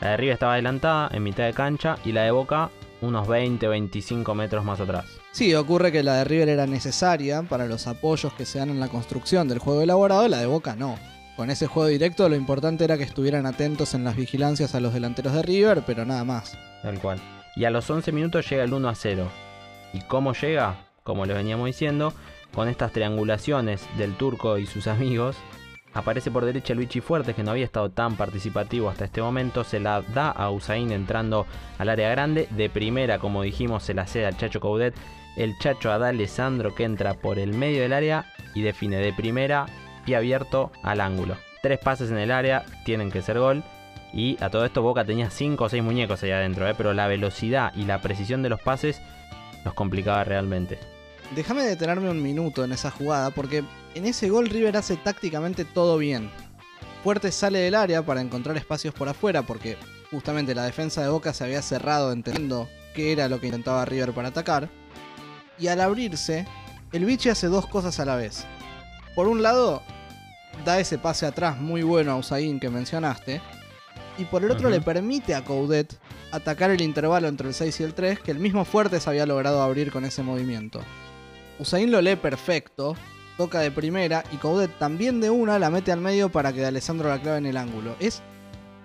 [0.00, 2.70] La de arriba estaba adelantada en mitad de cancha y la de Boca
[3.02, 5.06] unos 20-25 metros más atrás.
[5.32, 8.80] Sí, ocurre que la de River era necesaria para los apoyos que se dan en
[8.80, 10.98] la construcción del juego elaborado, la de Boca no.
[11.36, 14.92] Con ese juego directo lo importante era que estuvieran atentos en las vigilancias a los
[14.92, 16.58] delanteros de River, pero nada más.
[16.82, 17.20] Tal cual.
[17.56, 19.26] Y a los 11 minutos llega el 1 a 0.
[19.92, 20.76] ¿Y cómo llega?
[21.02, 22.12] Como le veníamos diciendo,
[22.54, 25.36] con estas triangulaciones del turco y sus amigos,
[25.94, 29.80] aparece por derecha Luigi Fuertes, que no había estado tan participativo hasta este momento, se
[29.80, 31.46] la da a Usain entrando
[31.78, 34.94] al área grande, de primera, como dijimos, se la cede al Chacho Coudet,
[35.36, 36.12] el Chacho a
[36.76, 39.66] que entra por el medio del área y define de primera
[40.04, 41.36] pie abierto al ángulo.
[41.62, 43.62] Tres pases en el área, tienen que ser gol.
[44.12, 46.74] Y a todo esto Boca tenía 5 o 6 muñecos ahí adentro, ¿eh?
[46.76, 49.00] pero la velocidad y la precisión de los pases
[49.64, 50.78] nos complicaba realmente.
[51.34, 53.64] Déjame detenerme un minuto en esa jugada, porque
[53.94, 56.30] en ese gol River hace tácticamente todo bien.
[57.04, 59.76] Fuerte sale del área para encontrar espacios por afuera, porque
[60.10, 64.12] justamente la defensa de Boca se había cerrado entendiendo qué era lo que intentaba River
[64.12, 64.68] para atacar.
[65.58, 66.46] Y al abrirse,
[66.92, 68.44] el biche hace dos cosas a la vez
[69.14, 69.82] por un lado,
[70.64, 73.40] da ese pase atrás muy bueno a Usain que mencionaste.
[74.18, 75.98] Y por el otro le permite a Coudet
[76.32, 79.62] atacar el intervalo entre el 6 y el 3 que el mismo Fuertes había logrado
[79.62, 80.80] abrir con ese movimiento.
[81.60, 82.96] Usain lo lee perfecto,
[83.36, 87.10] toca de primera y Coudet también de una la mete al medio para que Alessandro
[87.10, 87.96] la clave en el ángulo.
[88.00, 88.22] Es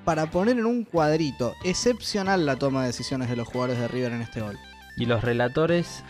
[0.04, 4.12] para poner en un cuadrito excepcional la toma de decisiones de los jugadores de River
[4.12, 4.60] en este gol.
[4.98, 6.04] Y los relatores,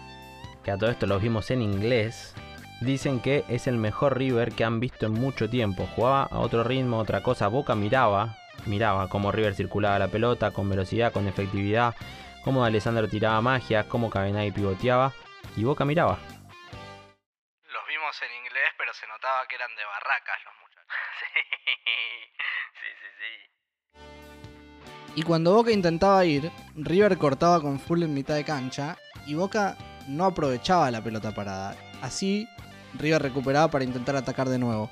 [0.63, 2.33] que a todo esto los vimos en inglés,
[2.81, 5.87] dicen que es el mejor River que han visto en mucho tiempo.
[5.95, 7.47] Jugaba a otro ritmo, otra cosa.
[7.47, 11.93] Boca miraba, miraba cómo River circulaba la pelota con velocidad, con efectividad,
[12.43, 15.13] cómo Alessandro tiraba magia, cómo Cabenay pivoteaba
[15.55, 16.17] y Boca miraba.
[18.05, 20.85] En inglés, pero se notaba que eran de barracas los muchachos.
[22.79, 23.33] sí, sí, sí.
[25.15, 29.75] Y cuando Boca intentaba ir, River cortaba con full en mitad de cancha y Boca
[30.07, 31.75] no aprovechaba la pelota parada.
[32.03, 32.47] Así
[32.93, 34.91] River recuperaba para intentar atacar de nuevo.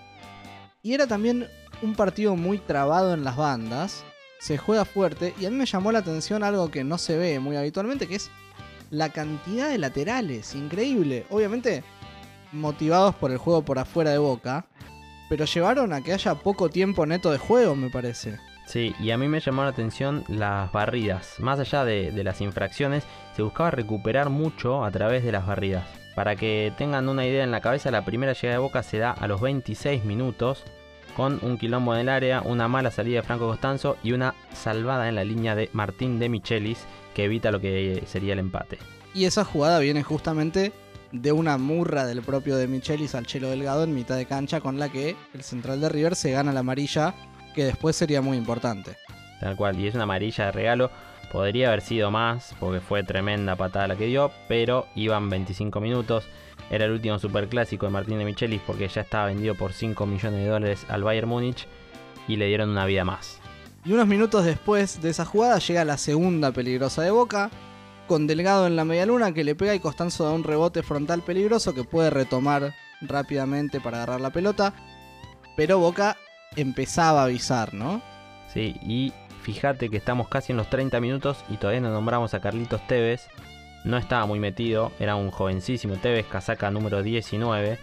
[0.82, 1.48] Y era también
[1.84, 4.04] un partido muy trabado en las bandas,
[4.40, 7.40] se juega fuerte y a mí me llamó la atención algo que no se ve
[7.40, 8.32] muy habitualmente, que es
[8.90, 11.28] la cantidad de laterales, increíble.
[11.30, 11.84] Obviamente
[12.54, 14.66] motivados por el juego por afuera de Boca,
[15.30, 18.38] pero llevaron a que haya poco tiempo neto de juego, me parece.
[18.66, 21.36] Sí, y a mí me llamó la atención las barridas.
[21.40, 23.04] Más allá de, de las infracciones,
[23.36, 25.86] se buscaba recuperar mucho a través de las barridas.
[26.16, 29.12] Para que tengan una idea en la cabeza, la primera llegada de Boca se da
[29.12, 30.64] a los 26 minutos
[31.16, 35.10] con un quilombo en el área, una mala salida de Franco Costanzo y una salvada
[35.10, 38.78] en la línea de Martín de Michelis que evita lo que sería el empate.
[39.14, 40.72] Y esa jugada viene justamente
[41.14, 44.80] de una murra del propio de Michelis al Chelo Delgado en mitad de cancha con
[44.80, 47.14] la que el central de River se gana la amarilla
[47.54, 48.98] que después sería muy importante.
[49.40, 50.92] Tal cual, y es una amarilla de regalo.
[51.32, 56.26] Podría haber sido más porque fue tremenda patada la que dio, pero iban 25 minutos.
[56.72, 60.40] Era el último superclásico de Martín de Michelis porque ya estaba vendido por 5 millones
[60.40, 61.68] de dólares al Bayern Múnich
[62.28, 63.40] y le dieron una vida más.
[63.86, 67.52] Y unos minutos después de esa jugada llega la segunda peligrosa de Boca,
[68.08, 71.22] con Delgado en la media luna que le pega y Costanzo da un rebote frontal
[71.22, 74.74] peligroso que puede retomar rápidamente para agarrar la pelota.
[75.56, 76.18] Pero Boca
[76.56, 78.02] empezaba a avisar, ¿no?
[78.54, 82.42] Sí, y fíjate que estamos casi en los 30 minutos y todavía no nombramos a
[82.42, 83.28] Carlitos Tevez.
[83.84, 87.78] No estaba muy metido, era un jovencísimo Tevez, casaca número 19.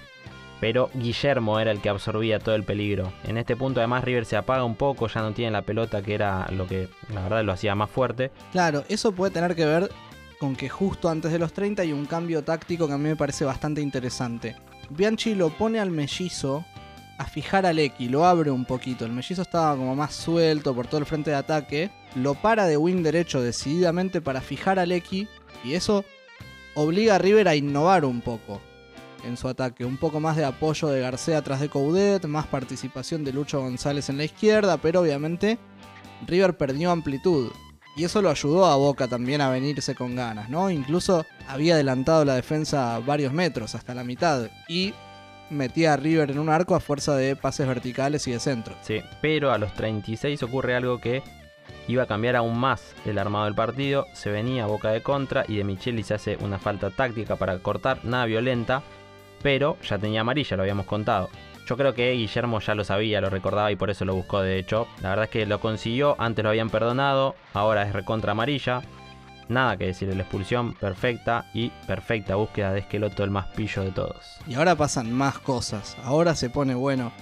[0.60, 3.12] Pero Guillermo era el que absorbía todo el peligro.
[3.24, 6.14] En este punto además River se apaga un poco, ya no tiene la pelota que
[6.14, 8.30] era lo que la verdad lo hacía más fuerte.
[8.52, 9.90] Claro, eso puede tener que ver
[10.40, 13.16] con que justo antes de los 30 hay un cambio táctico que a mí me
[13.16, 14.56] parece bastante interesante.
[14.88, 16.64] Bianchi lo pone al mellizo
[17.18, 19.04] a fijar al X, lo abre un poquito.
[19.04, 21.90] El mellizo estaba como más suelto por todo el frente de ataque.
[22.14, 25.28] Lo para de wing derecho decididamente para fijar al X.
[25.62, 26.06] Y eso
[26.74, 28.62] obliga a River a innovar un poco
[29.24, 29.84] en su ataque.
[29.84, 34.08] Un poco más de apoyo de García atrás de Coudet, más participación de Lucho González
[34.08, 35.58] en la izquierda, pero obviamente
[36.26, 37.50] River perdió amplitud.
[37.96, 40.70] Y eso lo ayudó a Boca también a venirse con ganas, ¿no?
[40.70, 44.48] Incluso había adelantado la defensa varios metros, hasta la mitad.
[44.68, 44.94] Y
[45.50, 48.74] metía a River en un arco a fuerza de pases verticales y de centro.
[48.82, 51.22] Sí, pero a los 36 ocurre algo que
[51.88, 54.06] iba a cambiar aún más el armado del partido.
[54.14, 58.04] Se venía boca de contra y de Micheli se hace una falta táctica para cortar,
[58.04, 58.82] nada violenta,
[59.42, 61.28] pero ya tenía amarilla, lo habíamos contado.
[61.70, 64.58] Yo creo que Guillermo ya lo sabía, lo recordaba y por eso lo buscó de
[64.58, 64.88] hecho.
[65.02, 68.82] La verdad es que lo consiguió, antes lo habían perdonado, ahora es recontra amarilla.
[69.48, 73.92] Nada que decir, la expulsión perfecta y perfecta búsqueda de Esqueloto, el más pillo de
[73.92, 74.40] todos.
[74.48, 77.12] Y ahora pasan más cosas, ahora se pone bueno.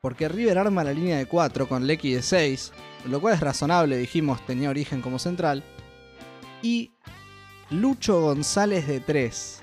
[0.00, 2.72] Porque River arma la línea de 4 con Lecky de 6,
[3.10, 5.62] lo cual es razonable, dijimos, tenía origen como central.
[6.62, 6.92] Y
[7.68, 9.60] Lucho González de 3.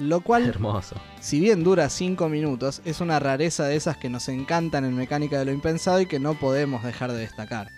[0.00, 0.96] Lo cual, Hermoso.
[1.20, 5.38] si bien dura 5 minutos, es una rareza de esas que nos encantan en Mecánica
[5.38, 7.68] de lo Impensado y que no podemos dejar de destacar.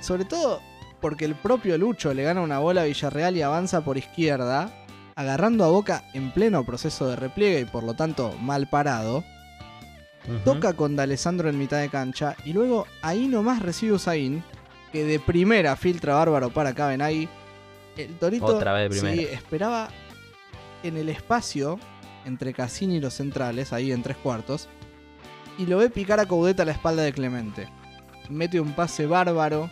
[0.00, 0.62] Sobre todo
[1.00, 4.70] porque el propio Lucho le gana una bola a Villarreal y avanza por izquierda,
[5.16, 9.24] agarrando a Boca en pleno proceso de repliegue y por lo tanto mal parado.
[10.44, 14.44] Toca con D'Alessandro en mitad de cancha y luego ahí nomás recibe Usain,
[14.92, 17.28] que de primera filtra bárbaro para Cabenagui.
[17.96, 19.16] El Torito Otra vez de primera.
[19.16, 19.88] sí, esperaba
[20.82, 21.78] en el espacio
[22.24, 24.68] entre Cassini y los centrales, ahí en tres cuartos,
[25.58, 27.68] y lo ve picar a Caudeta a la espalda de Clemente.
[28.28, 29.70] Mete un pase bárbaro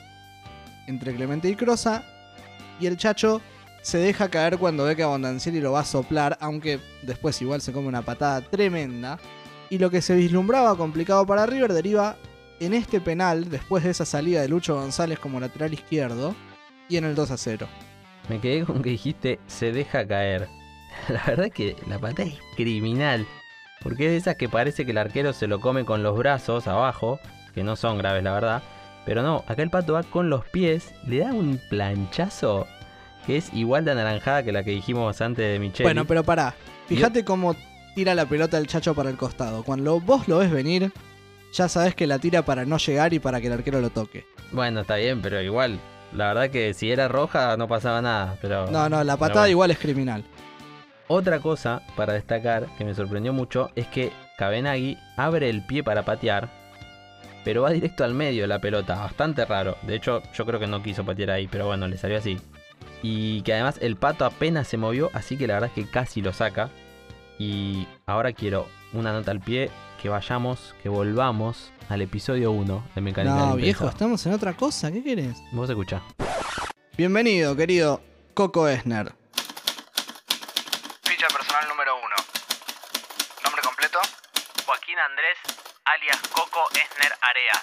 [0.86, 2.04] entre Clemente y Crosa,
[2.80, 3.40] y el Chacho
[3.82, 7.72] se deja caer cuando ve que Abondancieri lo va a soplar, aunque después igual se
[7.72, 9.18] come una patada tremenda.
[9.70, 12.16] Y lo que se vislumbraba complicado para River deriva
[12.60, 16.34] en este penal, después de esa salida de Lucho González como lateral izquierdo,
[16.88, 17.68] y en el 2 a 0.
[18.28, 20.48] Me quedé con que dijiste se deja caer.
[21.08, 23.26] La verdad es que la patada es criminal.
[23.82, 26.66] Porque es de esas que parece que el arquero se lo come con los brazos
[26.66, 27.20] abajo,
[27.54, 28.62] que no son graves la verdad.
[29.06, 32.66] Pero no, acá el pato va con los pies, le da un planchazo
[33.26, 35.84] que es igual de anaranjada que la que dijimos antes de Michelle.
[35.84, 36.54] Bueno, pero pará.
[36.88, 37.54] Fíjate cómo
[37.94, 39.62] tira la pelota el chacho para el costado.
[39.62, 40.90] Cuando vos lo ves venir,
[41.52, 44.26] ya sabes que la tira para no llegar y para que el arquero lo toque.
[44.50, 45.78] Bueno, está bien, pero igual.
[46.14, 48.36] La verdad que si era roja no pasaba nada.
[48.40, 49.50] Pero, No, no, la pero patada bueno.
[49.50, 50.24] igual es criminal.
[51.08, 56.04] Otra cosa para destacar que me sorprendió mucho es que Kabenagi abre el pie para
[56.04, 56.50] patear,
[57.44, 59.78] pero va directo al medio de la pelota, bastante raro.
[59.82, 62.38] De hecho, yo creo que no quiso patear ahí, pero bueno, le salió así.
[63.02, 66.20] Y que además el pato apenas se movió, así que la verdad es que casi
[66.20, 66.68] lo saca.
[67.38, 69.70] Y ahora quiero una nota al pie,
[70.02, 74.52] que vayamos, que volvamos al episodio 1 de Mecánica No, del viejo, estamos en otra
[74.52, 74.92] cosa.
[74.92, 75.38] ¿Qué querés?
[75.52, 76.02] Vos escuchá.
[76.98, 78.02] Bienvenido, querido
[78.34, 79.14] Coco Esner.
[81.02, 82.04] Ficha personal número 1.
[83.44, 83.98] Nombre completo.
[84.66, 85.38] Joaquín Andrés,
[85.98, 87.62] alias Coco Esner Areas.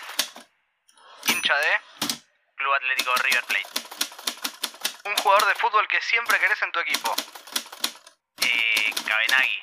[1.27, 2.07] Hincha de.
[2.55, 3.67] Club Atlético River Plate.
[5.05, 7.13] Un jugador de fútbol que siempre querés en tu equipo.
[8.41, 9.59] Eh, Cabenagui.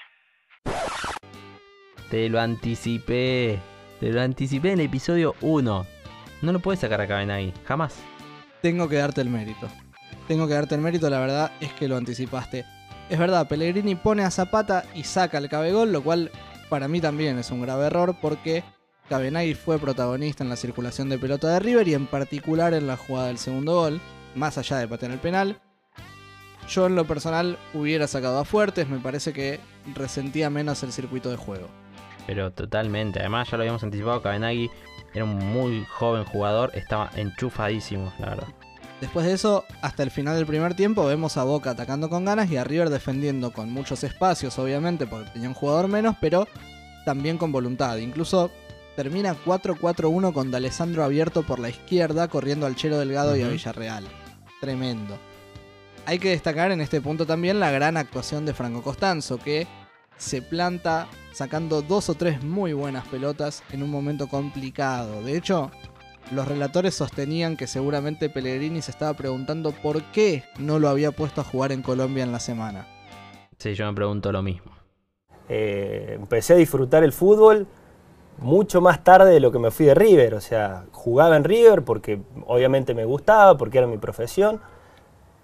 [2.11, 3.61] Te lo anticipé.
[4.01, 5.87] Te lo anticipé en el episodio 1.
[6.43, 7.95] No lo puedes sacar a Kabenagi, jamás.
[8.62, 9.68] Tengo que darte el mérito.
[10.29, 12.64] Tengo que darte el mérito, la verdad es que lo anticipaste.
[13.11, 16.31] Es verdad, Pellegrini pone a Zapata y saca el cabegol, lo cual
[16.73, 18.64] para mí también es un grave error porque
[19.11, 22.97] Cabenagui fue protagonista en la circulación de pelota de River y en particular en la
[22.97, 24.01] jugada del segundo gol,
[24.35, 25.61] más allá de patear el penal.
[26.66, 29.61] Yo en lo personal hubiera sacado a Fuertes, me parece que
[29.95, 31.68] resentía menos el circuito de juego.
[32.27, 34.70] Pero totalmente, además ya lo habíamos anticipado, Cabenagui
[35.12, 38.49] era un muy joven jugador, estaba enchufadísimo, la verdad.
[39.03, 42.48] Después de eso, hasta el final del primer tiempo, vemos a Boca atacando con ganas
[42.53, 46.46] y a River defendiendo con muchos espacios, obviamente, porque tenía un jugador menos, pero
[47.05, 47.96] también con voluntad.
[47.96, 48.53] Incluso
[48.94, 53.48] termina 4-4-1 con D'Alessandro abierto por la izquierda, corriendo al Chelo Delgado y a.
[53.48, 54.05] Villarreal.
[54.61, 55.18] Tremendo.
[56.07, 59.66] Hay que destacar en este punto también la gran actuación de Franco Costanzo, que
[60.16, 65.24] se planta sacando dos o tres muy buenas pelotas en un momento complicado.
[65.24, 65.72] De hecho,
[66.33, 71.41] los relatores sostenían que seguramente Pellegrini se estaba preguntando por qué no lo había puesto
[71.41, 72.87] a jugar en Colombia en la semana.
[73.59, 74.72] Sí, yo me pregunto lo mismo.
[75.49, 77.66] Eh, empecé a disfrutar el fútbol
[78.39, 80.35] mucho más tarde de lo que me fui de River.
[80.35, 84.61] O sea, jugaba en River porque obviamente me gustaba, porque era mi profesión,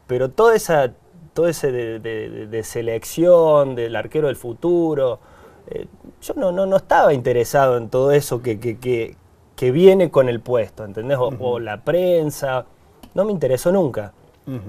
[0.07, 0.93] pero toda esa,
[1.34, 5.20] todo ese de, de- de selección, del arquero del futuro,
[5.68, 5.86] eh,
[6.22, 9.16] yo no, no, no estaba interesado en todo eso que, que- que-
[9.59, 11.18] que viene con el puesto, ¿entendés?
[11.18, 12.64] O, o la prensa,
[13.14, 14.12] no me interesó nunca.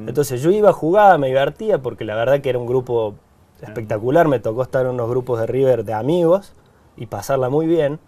[0.08, 3.14] Entonces yo iba a jugar, me divertía, porque la verdad que era un grupo
[3.62, 6.54] espectacular, me tocó estar en unos grupos de River de amigos
[6.98, 8.00] y pasarla muy bien,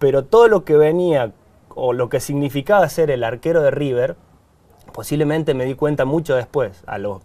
[0.00, 1.32] pero todo lo que venía
[1.68, 4.16] o lo que significaba ser el arquero de River,
[4.92, 7.20] posiblemente me di cuenta mucho después, a los,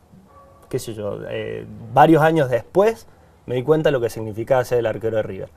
[0.70, 3.08] qué sé yo, eh, varios años después,
[3.48, 5.50] me di cuenta de lo que significaba ser el arquero de River.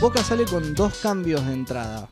[0.00, 2.08] Boca sale con dos cambios de entrada.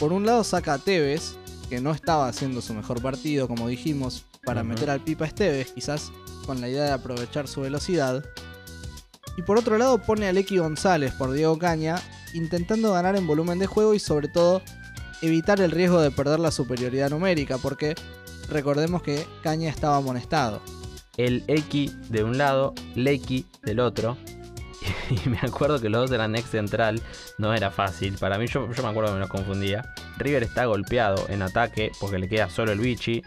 [0.00, 1.36] Por un lado saca a Tevez,
[1.68, 6.10] que no estaba haciendo su mejor partido, como dijimos, para meter al Pipa Esteves, quizás
[6.46, 8.24] con la idea de aprovechar su velocidad.
[9.36, 12.02] Y por otro lado pone a Lecky González por Diego Caña,
[12.34, 14.60] intentando ganar en volumen de juego y sobre todo
[15.22, 17.94] evitar el riesgo de perder la superioridad numérica, porque
[18.48, 20.60] recordemos que Caña estaba amonestado.
[21.16, 24.16] El X de un lado, Lecky del otro.
[25.24, 27.00] Y me acuerdo que los dos eran ex central,
[27.38, 28.16] no era fácil.
[28.18, 29.92] Para mí, yo, yo me acuerdo que me los confundía.
[30.18, 33.22] River está golpeado en ataque porque le queda solo el Vichy.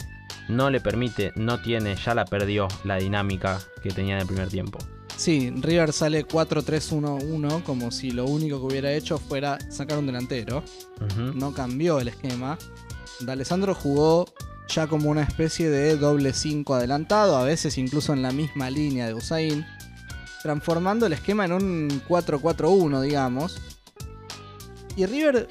[0.47, 4.49] No le permite, no tiene, ya la perdió la dinámica que tenía en el primer
[4.49, 4.79] tiempo.
[5.15, 10.63] Sí, River sale 4-3-1-1 como si lo único que hubiera hecho fuera sacar un delantero.
[11.35, 12.57] No cambió el esquema.
[13.19, 14.25] D'Alessandro jugó
[14.67, 19.05] ya como una especie de doble 5 adelantado, a veces incluso en la misma línea
[19.05, 19.65] de Usain,
[20.41, 23.61] transformando el esquema en un 4-4-1, digamos.
[24.95, 25.47] Y River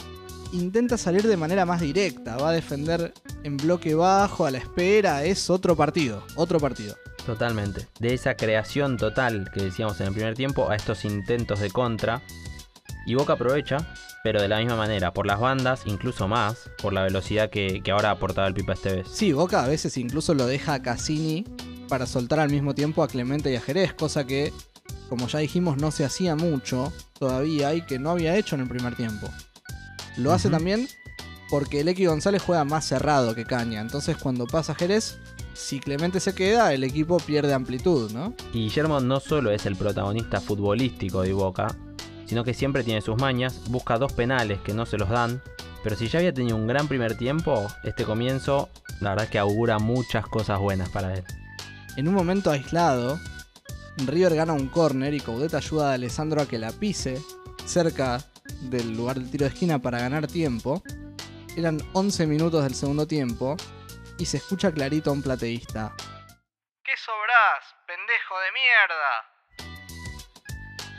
[0.53, 3.13] intenta salir de manera más directa, va a defender
[3.45, 6.97] en bloque bajo, a la espera, es otro partido, otro partido.
[7.25, 7.87] Totalmente.
[7.99, 12.23] De esa creación total que decíamos en el primer tiempo a estos intentos de contra.
[13.07, 17.03] Y Boca aprovecha, pero de la misma manera, por las bandas, incluso más, por la
[17.03, 19.09] velocidad que, que ahora aportaba el Pipa Esteves.
[19.09, 21.45] Sí, Boca a veces incluso lo deja a Cassini
[21.89, 24.53] para soltar al mismo tiempo a Clemente y a Jerez, cosa que,
[25.11, 28.69] como ya dijimos, no se hacía mucho todavía y que no había hecho en el
[28.69, 29.29] primer tiempo.
[30.17, 30.89] Lo hace también
[31.51, 35.19] porque el X González juega más cerrado que Caña, entonces cuando pasa Jerez,
[35.53, 38.35] si Clemente se queda, el equipo pierde amplitud, ¿no?
[38.55, 41.77] Y Guillermo no solo es el protagonista futbolístico de Boca,
[42.27, 45.43] sino que siempre tiene sus mañas, busca dos penales que no se los dan,
[45.83, 48.69] pero si ya había tenido un gran primer tiempo, este comienzo,
[49.01, 51.25] la verdad es que augura muchas cosas buenas para él.
[51.97, 53.19] En un momento aislado,
[54.07, 57.21] River gana un córner y Coudet ayuda a Alessandro a que la pise
[57.67, 58.25] cerca
[58.63, 60.83] del lugar del tiro de esquina para ganar tiempo.
[61.57, 63.57] Eran 11 minutos del segundo tiempo
[64.19, 65.95] y se escucha clarito a un plateísta.
[66.85, 69.11] ¿Qué sobrás, pendejo de mierda?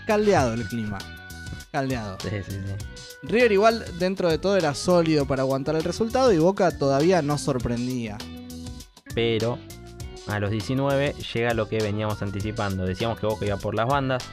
[0.07, 0.97] Caldeado el clima.
[1.71, 2.17] Caldeado.
[2.19, 2.75] Sí, sí, sí.
[3.23, 7.37] River igual dentro de todo era sólido para aguantar el resultado y Boca todavía no
[7.37, 8.17] sorprendía.
[9.13, 9.59] Pero
[10.31, 12.85] a los 19 llega lo que veníamos anticipando.
[12.85, 14.27] Decíamos que Boca iba por las bandas,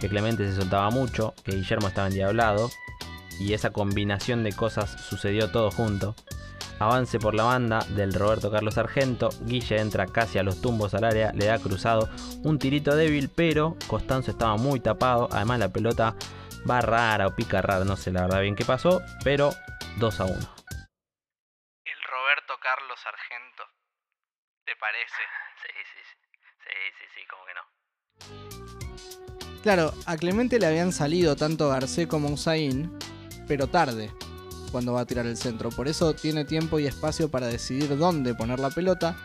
[0.00, 2.70] que Clemente se soltaba mucho, que Guillermo estaba endiablado.
[3.38, 6.14] Y esa combinación de cosas sucedió todo junto.
[6.78, 9.28] Avance por la banda del Roberto Carlos Sargento.
[9.42, 12.08] Guille entra casi a los tumbos al área, le da cruzado
[12.42, 15.28] un tirito débil, pero Costanzo estaba muy tapado.
[15.30, 16.16] Además, la pelota
[16.68, 19.52] va rara o pica rara, no sé la verdad bien qué pasó, pero
[19.98, 20.34] 2 a 1.
[20.34, 20.40] El
[22.10, 23.51] Roberto Carlos Sargento.
[24.64, 25.22] ¿Te parece?
[25.62, 26.16] Sí, sí, sí.
[26.64, 27.62] Sí, sí, sí, como que no.
[29.62, 32.90] Claro, a Clemente le habían salido tanto Garcés como Usain,
[33.46, 34.10] pero tarde
[34.72, 35.70] cuando va a tirar el centro.
[35.70, 39.16] Por eso tiene tiempo y espacio para decidir dónde poner la pelota.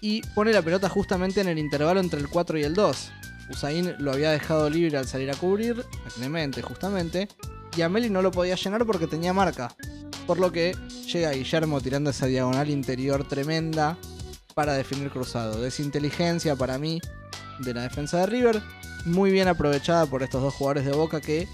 [0.00, 3.12] Y pone la pelota justamente en el intervalo entre el 4 y el 2.
[3.50, 7.28] Usain lo había dejado libre al salir a cubrir, a Clemente justamente,
[7.76, 9.74] y Ameli no lo podía llenar porque tenía marca.
[10.26, 10.74] Por lo que
[11.06, 13.96] llega Guillermo tirando esa diagonal interior tremenda
[14.54, 15.60] para definir cruzado.
[15.60, 17.00] Desinteligencia para mí
[17.58, 18.62] de la defensa de River,
[19.04, 21.48] muy bien aprovechada por estos dos jugadores de Boca que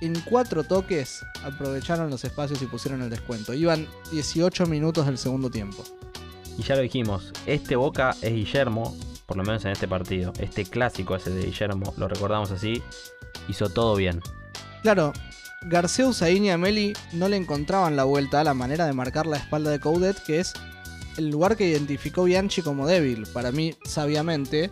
[0.00, 3.54] en cuatro toques aprovecharon los espacios y pusieron el descuento.
[3.54, 5.84] Iban 18 minutos del segundo tiempo.
[6.58, 8.96] Y ya lo dijimos, este Boca es Guillermo,
[9.26, 10.32] por lo menos en este partido.
[10.38, 12.82] Este clásico ese de Guillermo, lo recordamos así,
[13.48, 14.20] hizo todo bien.
[14.82, 15.12] Claro,
[15.62, 19.36] García Usain y Ameli no le encontraban la vuelta a la manera de marcar la
[19.36, 20.54] espalda de Coudet, que es
[21.16, 24.70] el lugar que identificó Bianchi como débil, para mí sabiamente,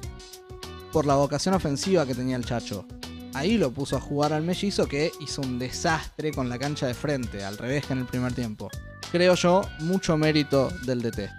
[0.92, 2.86] por la vocación ofensiva que tenía el Chacho.
[3.34, 6.94] Ahí lo puso a jugar al mellizo que hizo un desastre con la cancha de
[6.94, 8.70] frente, al revés que en el primer tiempo.
[9.10, 11.30] Creo yo, mucho mérito del DT.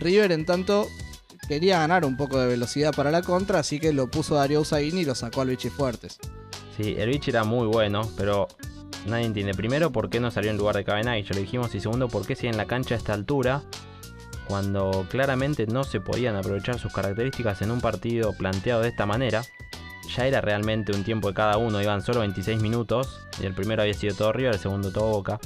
[0.00, 0.86] River, en tanto,
[1.48, 4.98] quería ganar un poco de velocidad para la contra, así que lo puso Darío Usain
[4.98, 6.18] y lo sacó al Vichy Fuertes.
[6.76, 8.48] Sí, el Vichy era muy bueno, pero
[9.06, 9.54] nadie entiende.
[9.54, 11.74] Primero, por qué no salió en lugar de Cabenagui, ya lo dijimos.
[11.74, 13.62] Y segundo, por qué sigue en la cancha a esta altura,
[14.46, 19.42] cuando claramente no se podían aprovechar sus características en un partido planteado de esta manera.
[20.16, 23.82] Ya era realmente un tiempo de cada uno, iban solo 26 minutos, y el primero
[23.82, 25.40] había sido todo River, el segundo todo Boca.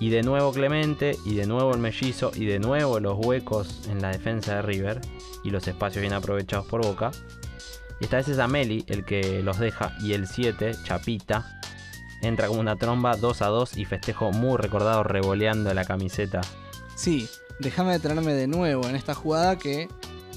[0.00, 4.02] Y de nuevo Clemente, y de nuevo el mellizo, y de nuevo los huecos en
[4.02, 5.00] la defensa de River,
[5.44, 7.12] y los espacios bien aprovechados por Boca.
[8.00, 11.60] Esta vez es Ameli el que los deja, y el 7, Chapita,
[12.22, 16.40] entra como una tromba 2 a 2 y festejo muy recordado revoleando la camiseta.
[16.94, 17.28] Sí,
[17.58, 19.88] déjame detenerme de nuevo en esta jugada que,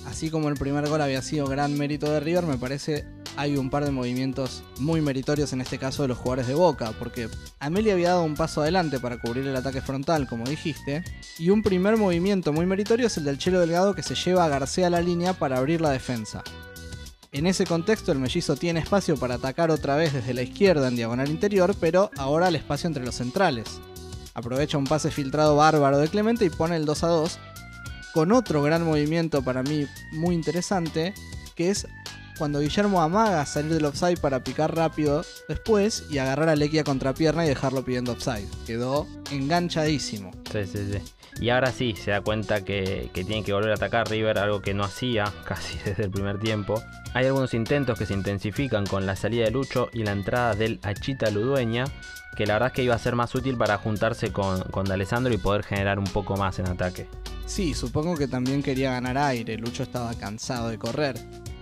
[0.05, 3.05] así como el primer gol había sido gran mérito de River, me parece
[3.37, 6.91] hay un par de movimientos muy meritorios en este caso de los jugadores de Boca,
[6.97, 7.29] porque
[7.59, 11.03] Amelia había dado un paso adelante para cubrir el ataque frontal, como dijiste,
[11.37, 14.49] y un primer movimiento muy meritorio es el del Chelo Delgado que se lleva a
[14.49, 16.43] García a la línea para abrir la defensa.
[17.31, 20.95] En ese contexto el mellizo tiene espacio para atacar otra vez desde la izquierda en
[20.95, 23.79] diagonal interior, pero ahora el espacio entre los centrales.
[24.37, 27.39] Aprovecha un pase filtrado bárbaro de Clemente y pone el 2 a 2,
[28.13, 31.15] con otro gran movimiento para mí muy interesante,
[31.55, 31.87] que es
[32.37, 36.83] cuando Guillermo amaga salir del offside para picar rápido después y agarrar a Lecky a
[36.83, 38.47] contrapierna y dejarlo pidiendo offside.
[38.67, 40.29] Quedó enganchadísimo.
[40.51, 40.99] Sí, sí, sí.
[41.39, 44.73] Y ahora sí, se da cuenta que, tiene que volver a atacar River, algo que
[44.73, 46.81] no hacía casi desde el primer tiempo.
[47.13, 50.79] Hay algunos intentos que se intensifican con la salida de Lucho y la entrada del
[50.83, 51.85] Achita Ludueña,
[52.35, 55.33] que la verdad es que iba a ser más útil para juntarse con, con Alessandro
[55.33, 57.07] y poder generar un poco más en ataque.
[57.45, 61.15] Sí, supongo que también quería ganar aire, Lucho estaba cansado de correr.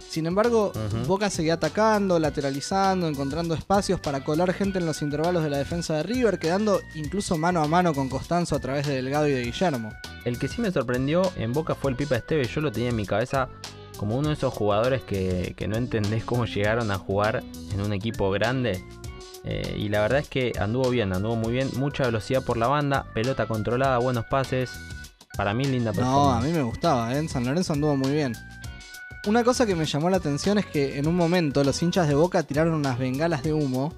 [0.09, 0.71] Sin embargo,
[1.07, 5.95] Boca seguía atacando, lateralizando, encontrando espacios para colar gente en los intervalos de la defensa
[5.95, 9.43] de River, quedando incluso mano a mano con Costanzo a través de Delgado y de
[9.43, 9.91] Guillermo.
[10.23, 12.95] El que sí me sorprendió en Boca fue el Pipa Esteve, yo lo tenía en
[12.95, 13.49] mi cabeza
[13.97, 17.43] como uno de esos jugadores que, que no entendés cómo llegaron a jugar
[17.73, 18.83] en un equipo grande.
[19.43, 22.67] Eh, y la verdad es que anduvo bien, anduvo muy bien, mucha velocidad por la
[22.67, 24.71] banda, pelota controlada, buenos pases.
[25.37, 27.17] Para mí linda No, a mí me gustaba, ¿eh?
[27.19, 28.33] en San Lorenzo anduvo muy bien.
[29.25, 32.13] Una cosa que me llamó la atención es que en un momento los hinchas de
[32.13, 33.91] Boca tiraron unas bengalas de humo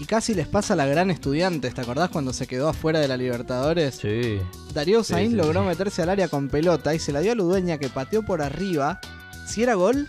[0.00, 1.70] y casi les pasa a la gran estudiante.
[1.70, 3.96] ¿Te acordás cuando se quedó afuera de la Libertadores?
[3.96, 4.38] Sí.
[4.72, 7.90] Darío Saín logró meterse al área con pelota y se la dio a Ludueña que
[7.90, 9.00] pateó por arriba.
[9.46, 10.08] Si era gol,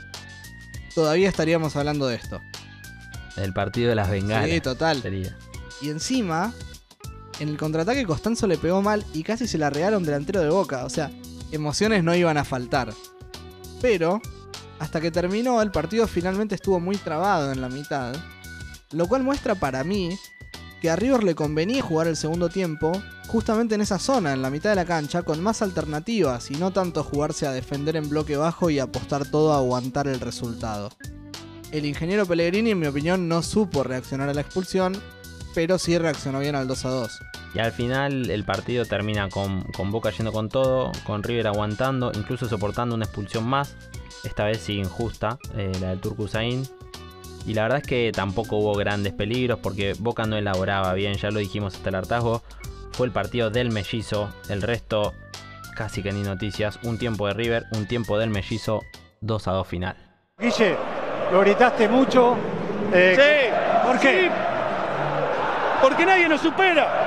[0.95, 2.39] todavía estaríamos hablando de esto.
[3.35, 4.49] El partido de las bengalas.
[4.49, 5.03] Sí, total.
[5.81, 6.53] Y encima,
[7.41, 10.85] en el contraataque Costanzo le pegó mal y casi se la regaron delantero de Boca.
[10.85, 11.11] O sea,
[11.51, 12.93] emociones no iban a faltar.
[13.81, 14.21] Pero,
[14.79, 18.15] hasta que terminó, el partido finalmente estuvo muy trabado en la mitad.
[18.91, 20.17] Lo cual muestra para mí
[20.81, 22.91] que a River le convenía jugar el segundo tiempo
[23.27, 26.71] justamente en esa zona, en la mitad de la cancha, con más alternativas y no
[26.71, 30.89] tanto jugarse a defender en bloque bajo y apostar todo a aguantar el resultado.
[31.71, 34.95] El ingeniero Pellegrini, en mi opinión, no supo reaccionar a la expulsión,
[35.53, 37.19] pero sí reaccionó bien al 2 a 2.
[37.55, 42.11] Y al final el partido termina con, con, Boca yendo con todo, con River aguantando,
[42.13, 43.77] incluso soportando una expulsión más,
[44.25, 46.67] esta vez sí injusta, eh, la del Turco Usain.
[47.47, 51.31] Y la verdad es que tampoco hubo grandes peligros porque Boca no elaboraba bien, ya
[51.31, 52.43] lo dijimos hasta el hartazgo.
[52.91, 55.13] Fue el partido del mellizo, el resto
[55.77, 56.79] casi que ni noticias.
[56.83, 58.81] Un tiempo de River, un tiempo del mellizo,
[59.21, 59.95] 2 a 2 final.
[60.39, 60.75] Guille,
[61.31, 62.35] lo gritaste mucho.
[62.91, 63.87] Eh, sí.
[63.87, 64.23] ¿Por qué?
[64.23, 64.29] Sí.
[65.81, 67.04] Porque nadie nos supera.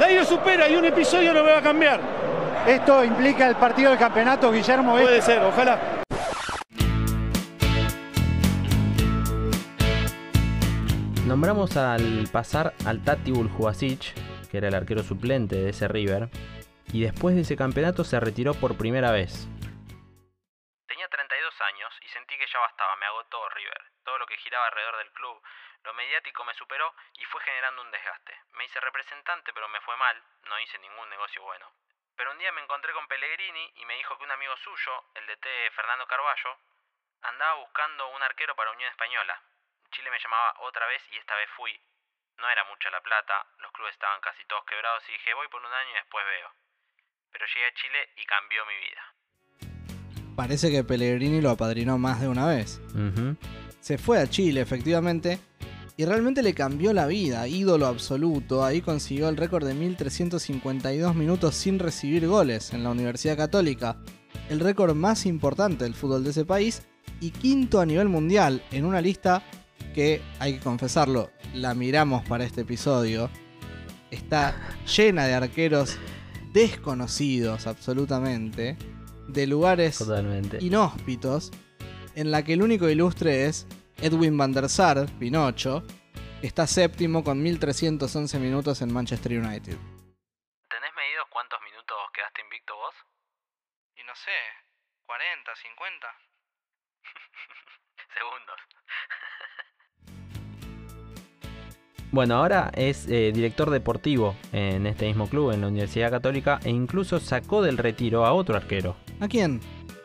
[0.00, 2.00] Nadie supera y un episodio no me va a cambiar.
[2.66, 4.92] ¿Esto implica el partido del campeonato, Guillermo?
[4.92, 6.02] Puede ser, ojalá.
[11.26, 14.14] Nombramos al pasar al Tati Buljubasic,
[14.50, 16.28] que era el arquero suplente de ese River,
[16.92, 19.48] y después de ese campeonato se retiró por primera vez.
[20.86, 23.82] Tenía 32 años y sentí que ya bastaba, me agotó River.
[24.42, 25.40] giraba alrededor del club.
[25.84, 28.33] Lo mediático me superó y fue generando un desgaste.
[28.64, 30.16] Me hice representante, pero me fue mal,
[30.48, 31.70] no hice ningún negocio bueno.
[32.16, 35.26] Pero un día me encontré con Pellegrini y me dijo que un amigo suyo, el
[35.26, 35.46] DT
[35.76, 36.56] Fernando Carballo,
[37.20, 39.38] andaba buscando un arquero para Unión Española.
[39.92, 41.78] Chile me llamaba otra vez y esta vez fui.
[42.38, 45.60] No era mucha la plata, los clubes estaban casi todos quebrados y dije voy por
[45.60, 46.48] un año y después veo.
[47.32, 49.04] Pero llegué a Chile y cambió mi vida.
[50.34, 52.80] Parece que Pellegrini lo apadrinó más de una vez.
[53.80, 55.38] Se fue a Chile, efectivamente,
[55.96, 58.64] y realmente le cambió la vida, ídolo absoluto.
[58.64, 63.98] Ahí consiguió el récord de 1352 minutos sin recibir goles en la Universidad Católica,
[64.48, 66.82] el récord más importante del fútbol de ese país
[67.20, 69.42] y quinto a nivel mundial en una lista
[69.94, 73.30] que, hay que confesarlo, la miramos para este episodio.
[74.10, 74.56] Está
[74.96, 75.96] llena de arqueros
[76.52, 78.76] desconocidos absolutamente,
[79.28, 80.58] de lugares Totalmente.
[80.60, 81.52] inhóspitos,
[82.16, 83.66] en la que el único ilustre es
[84.04, 85.82] Edwin van der Sar, Pinocho,
[86.42, 89.78] está séptimo con 1311 minutos en Manchester United.
[90.68, 92.94] ¿Tenés medidos cuántos minutos quedaste invicto vos?
[93.96, 94.30] Y no sé,
[95.06, 96.06] 40, 50.
[98.14, 98.56] Segundos.
[102.12, 106.70] Bueno, ahora es eh, director deportivo en este mismo club, en la Universidad Católica, e
[106.70, 109.60] incluso sacó del retiro a otro arquero, ¿A quién?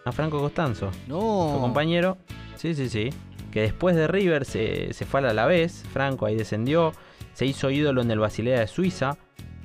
[0.05, 0.89] a Franco Costanzo.
[1.05, 1.51] No.
[1.53, 2.17] Su compañero,
[2.55, 3.11] sí, sí, sí,
[3.51, 6.93] que después de River se, se fue al Alavés, Franco ahí descendió,
[7.33, 9.17] se hizo ídolo en el Basilea de Suiza,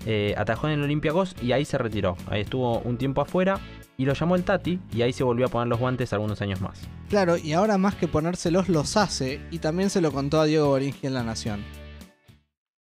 [0.06, 2.16] eh, atajó en el Olympiacos y ahí se retiró.
[2.30, 3.58] Ahí estuvo un tiempo afuera
[3.96, 6.60] y lo llamó el Tati y ahí se volvió a poner los guantes algunos años
[6.60, 6.80] más.
[7.08, 10.68] Claro, y ahora más que ponérselos los hace, y también se lo contó a Diego
[10.68, 11.64] Boringi en La Nación.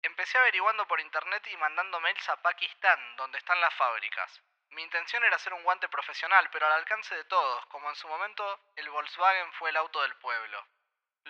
[0.02, 4.40] Empecé averiguando por internet y mandando mails a Pakistán, donde están las fábricas.
[4.70, 8.06] Mi intención era hacer un guante profesional, pero al alcance de todos, como en su
[8.06, 8.44] momento
[8.76, 10.58] el Volkswagen fue el auto del pueblo.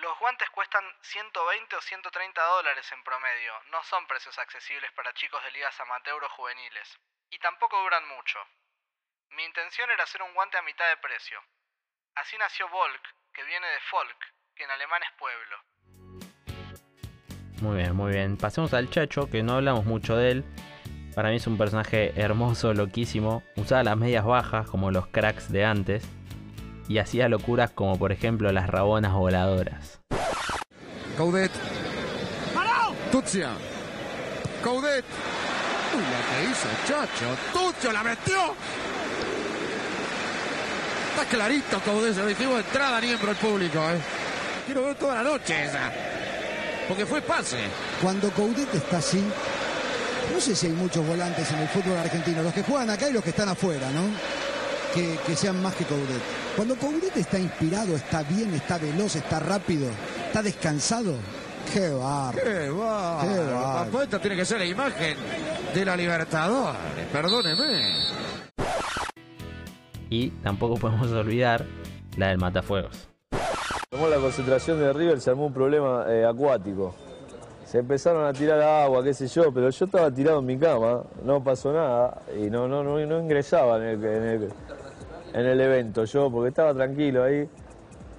[0.01, 5.43] Los guantes cuestan 120 o 130 dólares en promedio, no son precios accesibles para chicos
[5.43, 6.99] de ligas amateur o juveniles,
[7.31, 8.39] y tampoco duran mucho.
[9.31, 11.43] Mi intención era hacer un guante a mitad de precio.
[12.15, 14.19] Así nació Volk, que viene de Folk,
[14.55, 15.57] que en alemán es pueblo.
[17.61, 18.37] Muy bien, muy bien.
[18.37, 20.45] Pasemos al Chacho, que no hablamos mucho de él.
[21.17, 23.43] Para mí es un personaje hermoso, loquísimo.
[23.57, 26.07] Usaba las medias bajas como los cracks de antes.
[26.89, 30.01] Y hacía locuras como por ejemplo las rabonas voladoras.
[31.17, 31.51] Coudet.
[33.11, 33.51] Tuzia.
[34.63, 35.05] Coudet.
[35.95, 37.37] Uy, la que hizo Chacho.
[37.53, 38.55] Tucho la metió.
[41.11, 42.15] Está clarito Coudet.
[42.15, 43.79] Se lo dijimos entrada ni el público.
[43.79, 43.99] Eh.
[44.67, 45.91] Quiero ver toda la noche esa.
[46.87, 47.59] Porque fue pase.
[48.03, 49.23] Cuando Coudet está así,
[50.33, 53.13] no sé si hay muchos volantes en el fútbol argentino, los que juegan acá y
[53.13, 54.03] los que están afuera, ¿no?
[54.95, 56.38] Que, que sean más que Coudet.
[56.59, 59.89] Cuando Coudet está inspirado, está bien, está veloz, está rápido,
[60.27, 61.15] está descansado,
[61.73, 62.41] qué barro.
[62.43, 63.29] Qué bárbaro.
[63.29, 63.93] Qué.
[63.93, 65.17] Papá, esta tiene que ser la imagen
[65.73, 66.81] de la Libertadores.
[67.13, 67.93] Perdóneme.
[70.11, 71.65] Y tampoco podemos olvidar
[72.17, 73.09] la del matafuegos.
[73.89, 76.93] Tomó la concentración de River, se armó un problema eh, acuático.
[77.67, 81.05] Se empezaron a tirar agua, qué sé yo, pero yo estaba tirado en mi cama,
[81.23, 84.53] no pasó nada y no, no, no, no ingresaba en el, en, el,
[85.33, 87.49] en el evento yo, porque estaba tranquilo ahí.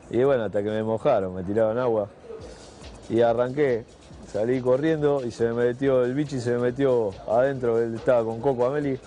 [0.09, 2.09] Y bueno, hasta que me mojaron, me tiraron agua.
[3.09, 3.85] Y arranqué,
[4.31, 8.39] salí corriendo y se me metió, el bichi se me metió adentro, él estaba con
[8.39, 8.99] Coco Ameli,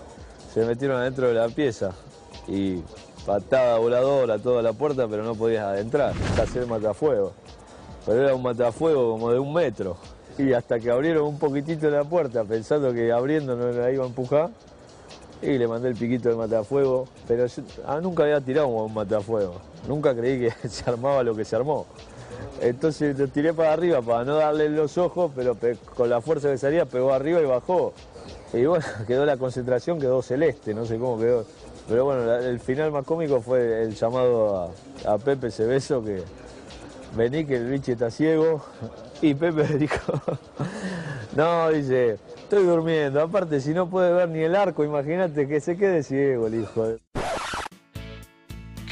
[0.52, 1.92] se metieron adentro de la pieza.
[2.48, 2.82] Y
[3.24, 7.32] patada voladora toda la puerta, pero no podías adentrar, casi el matafuego.
[8.04, 9.96] Pero era un matafuego como de un metro.
[10.38, 14.06] Y hasta que abrieron un poquitito la puerta, pensando que abriendo no la iba a
[14.08, 14.50] empujar,
[15.42, 17.06] y le mandé el piquito de matafuego.
[17.28, 19.54] Pero yo ah, nunca había tirado un matafuego.
[19.88, 21.86] Nunca creí que se armaba lo que se armó.
[22.60, 26.58] Entonces tiré para arriba para no darle los ojos, pero pe- con la fuerza que
[26.58, 27.92] salía pegó arriba y bajó.
[28.52, 31.44] Y bueno, quedó la concentración, quedó celeste, no sé cómo quedó.
[31.88, 34.70] Pero bueno, el final más cómico fue el llamado
[35.04, 36.22] a, a Pepe Cebeso que
[37.16, 38.62] vení que el bicho está ciego.
[39.24, 40.14] Y Pepe dijo,
[41.36, 42.18] no, dice,
[42.52, 43.22] estoy durmiendo.
[43.22, 46.86] Aparte, si no puede ver ni el arco, imagínate que se quede ciego el hijo.
[46.86, 46.98] de-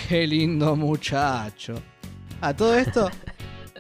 [0.09, 1.75] Qué lindo muchacho.
[2.41, 3.11] A todo esto,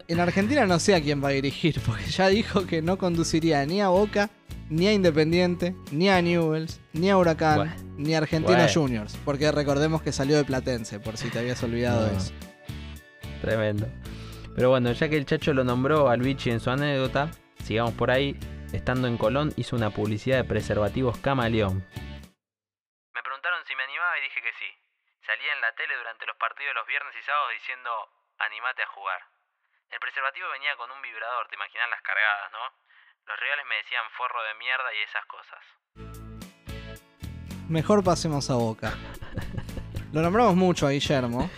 [0.06, 3.64] en Argentina no sé a quién va a dirigir, porque ya dijo que no conduciría
[3.64, 4.28] ni a Boca,
[4.68, 7.72] ni a Independiente, ni a Newells, ni a Huracán, Bueno.
[7.96, 8.72] ni a Argentina Bueno.
[8.72, 9.16] Juniors.
[9.24, 12.18] Porque recordemos que salió de Platense, por si te habías olvidado de No.
[12.18, 12.32] eso.
[13.40, 13.86] Tremendo.
[14.54, 17.30] Pero bueno, ya que el Chacho lo nombró al bichi en su anécdota,
[17.64, 18.36] sigamos por ahí.
[18.72, 21.82] Estando en Colón, hizo una publicidad de preservativos Camaleón.
[21.82, 24.70] Me preguntaron si me animaba y dije que sí.
[25.26, 27.90] Salía en la tele durante los partidos los viernes y sábados diciendo,
[28.38, 29.20] animate a jugar.
[29.90, 32.62] El preservativo venía con un vibrador, te imaginas las cargadas, ¿no?
[33.26, 35.62] Los reales me decían forro de mierda y esas cosas.
[37.68, 38.94] Mejor pasemos a Boca.
[40.12, 41.50] Lo nombramos mucho a Guillermo,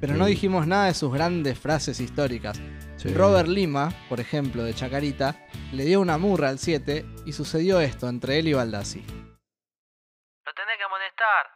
[0.00, 2.56] pero no dijimos nada de sus grandes frases históricas.
[2.96, 3.12] Sí.
[3.12, 5.43] Robert Lima, por ejemplo, de Chacarita,
[5.74, 9.00] le dio una murra al 7 y sucedió esto entre él y Baldassi.
[10.44, 11.50] Lo tenés que amonestar.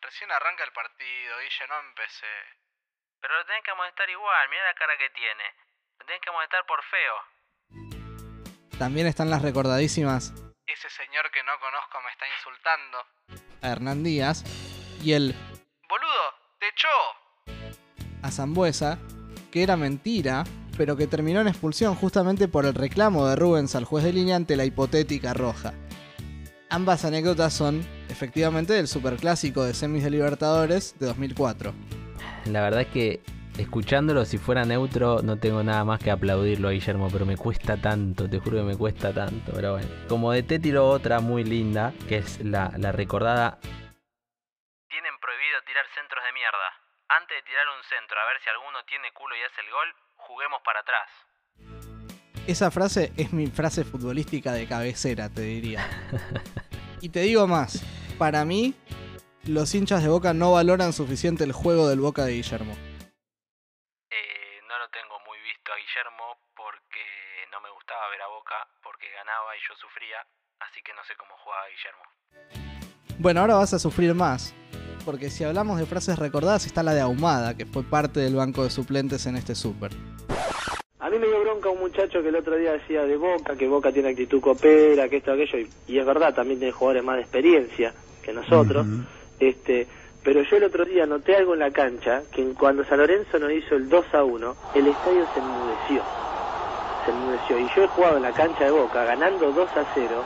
[0.00, 2.36] Recién arranca el partido, Guille, no empecé.
[3.20, 5.44] Pero lo tenés que amonestar igual, mira la cara que tiene.
[5.98, 7.16] Lo tenés que amonestar por feo.
[8.78, 10.34] También están las recordadísimas
[10.66, 12.98] Ese señor que no conozco me está insultando.
[13.62, 14.44] a Hernán Díaz
[15.02, 15.34] y el
[15.88, 16.88] Boludo, te echó.
[18.22, 18.98] a Zambuesa,
[19.50, 20.44] que era mentira,
[20.76, 24.36] pero que terminó en expulsión justamente por el reclamo de Rubens al juez de línea
[24.36, 25.74] ante la hipotética roja.
[26.68, 31.72] Ambas anécdotas son efectivamente del superclásico de semis de Libertadores de 2004.
[32.46, 33.22] La verdad es que
[33.58, 37.76] escuchándolo, si fuera neutro, no tengo nada más que aplaudirlo a Guillermo, pero me cuesta
[37.76, 39.52] tanto, te juro que me cuesta tanto.
[39.54, 43.58] Pero bueno, como de té tiró otra muy linda, que es la, la recordada.
[44.88, 46.68] Tienen prohibido tirar centros de mierda.
[47.08, 49.88] Antes de tirar un centro a ver si alguno tiene culo y hace el gol,
[50.26, 51.08] juguemos para atrás.
[52.46, 55.88] Esa frase es mi frase futbolística de cabecera, te diría.
[57.02, 57.84] Y te digo más,
[58.18, 58.74] para mí,
[59.44, 62.72] los hinchas de Boca no valoran suficiente el juego del Boca de Guillermo.
[64.10, 67.04] Eh, no lo tengo muy visto a Guillermo porque
[67.52, 70.26] no me gustaba ver a Boca porque ganaba y yo sufría,
[70.60, 72.02] así que no sé cómo jugaba Guillermo.
[73.18, 74.54] Bueno, ahora vas a sufrir más,
[75.06, 78.64] porque si hablamos de frases recordadas está la de Ahumada, que fue parte del banco
[78.64, 79.92] de suplentes en este Super.
[80.98, 83.68] A mí me dio bronca un muchacho que el otro día decía de Boca, que
[83.68, 87.16] Boca tiene actitud copera, que esto, aquello, y, y es verdad, también tiene jugadores más
[87.16, 88.84] de experiencia que nosotros.
[89.38, 89.86] este
[90.24, 93.52] Pero yo el otro día noté algo en la cancha, que cuando San Lorenzo nos
[93.52, 96.02] hizo el 2 a 1, el estadio se enmudeció.
[97.04, 97.58] Se enmudeció.
[97.60, 100.24] Y yo he jugado en la cancha de Boca, ganando 2 a 0,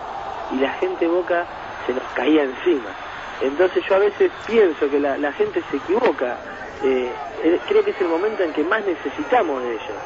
[0.53, 1.47] y la gente de Boca
[1.87, 3.10] se nos caía encima.
[3.41, 6.39] Entonces yo a veces pienso que la, gente se equivoca.
[6.83, 7.11] Eh,
[7.43, 9.99] eh, creo que es el momento en que más necesitamos de ellos.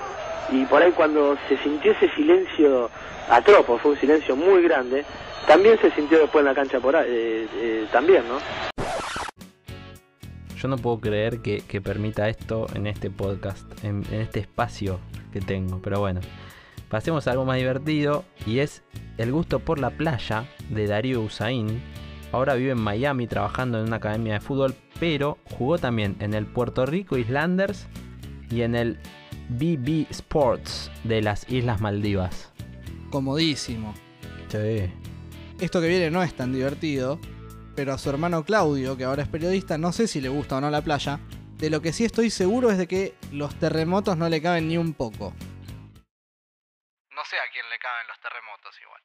[0.50, 2.90] Y por ahí cuando se sintió ese silencio
[3.28, 5.04] atropo, fue un silencio muy grande,
[5.46, 8.38] también se sintió después en la cancha por ahí, eh, eh, también, ¿no?
[10.56, 14.98] Yo no puedo creer que, permita esto en este podcast, en, en este espacio
[15.32, 15.80] que tengo.
[15.82, 16.20] Pero bueno,
[16.88, 18.82] pasemos a algo más divertido y es
[19.18, 21.82] el gusto por la playa de Darío Usain.
[22.34, 26.46] Ahora vive en Miami trabajando en una academia de fútbol, pero jugó también en el
[26.46, 27.86] Puerto Rico Islanders
[28.50, 28.98] y en el
[29.50, 32.52] BB Sports de las Islas Maldivas.
[33.08, 33.94] Comodísimo.
[34.48, 34.92] Sí.
[35.60, 37.20] Esto que viene no es tan divertido,
[37.76, 40.60] pero a su hermano Claudio, que ahora es periodista, no sé si le gusta o
[40.60, 41.20] no la playa.
[41.58, 44.76] De lo que sí estoy seguro es de que los terremotos no le caben ni
[44.76, 45.32] un poco.
[47.10, 49.03] No sé a quién le caben los terremotos igual.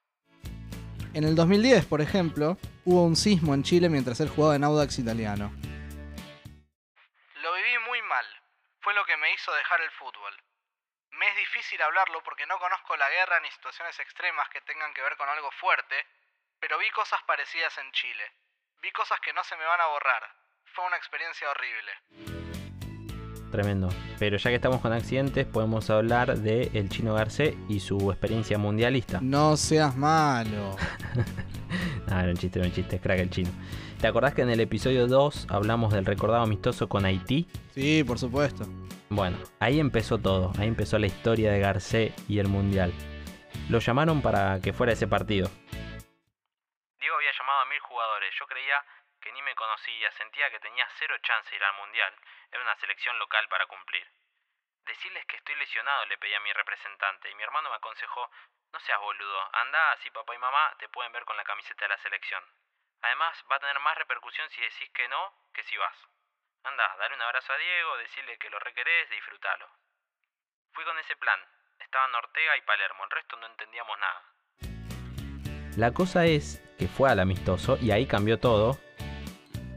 [1.11, 4.99] En el 2010, por ejemplo, hubo un sismo en Chile mientras él jugaba en Audax
[4.99, 5.51] italiano.
[7.41, 8.25] Lo viví muy mal.
[8.81, 10.33] Fue lo que me hizo dejar el fútbol.
[11.11, 15.01] Me es difícil hablarlo porque no conozco la guerra ni situaciones extremas que tengan que
[15.01, 15.95] ver con algo fuerte,
[16.59, 18.31] pero vi cosas parecidas en Chile.
[18.83, 20.23] Vi cosas que no se me van a borrar.
[20.75, 22.38] Fue una experiencia horrible.
[23.51, 23.89] Tremendo.
[24.19, 28.57] Pero ya que estamos con accidentes, podemos hablar de el Chino Garcé y su experiencia
[28.57, 29.19] mundialista.
[29.21, 30.75] No seas malo.
[32.11, 33.51] Ah, era un chiste, era un chiste, es crack el chino.
[34.01, 37.47] ¿Te acordás que en el episodio 2 hablamos del recordado amistoso con Haití?
[37.75, 38.65] Sí, por supuesto.
[39.09, 42.93] Bueno, ahí empezó todo, ahí empezó la historia de Garcé y el Mundial.
[43.69, 45.49] Lo llamaron para que fuera ese partido.
[46.99, 48.33] Diego había llamado a mil jugadores.
[48.39, 48.77] Yo creía
[49.21, 52.13] que ni me conocía, sentía que tenía cero chance de ir al mundial.
[52.51, 54.07] Era una selección local para cumplir.
[54.85, 58.29] Decirles que estoy lesionado, le pedí a mi representante, y mi hermano me aconsejó,
[58.71, 61.89] no seas boludo, anda así papá y mamá te pueden ver con la camiseta de
[61.89, 62.43] la selección.
[63.01, 65.95] Además, va a tener más repercusión si decís que no que si vas.
[66.63, 69.69] Anda, dale un abrazo a Diego, decirle que lo requerés, disfrútalo.
[70.73, 71.39] Fui con ese plan.
[71.79, 74.23] Estaban Ortega y Palermo, el resto no entendíamos nada.
[75.77, 78.77] La cosa es que fue al amistoso y ahí cambió todo.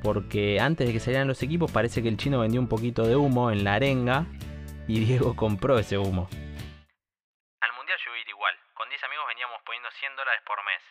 [0.02, 3.14] Porque antes de que salieran los equipos parece que el chino vendió un poquito de
[3.14, 4.26] humo en la arenga
[4.88, 6.28] y Diego compró ese humo.
[7.62, 8.54] Al mundial yo iba a ir igual.
[8.74, 10.82] Con 10 amigos veníamos poniendo 100 dólares por mes.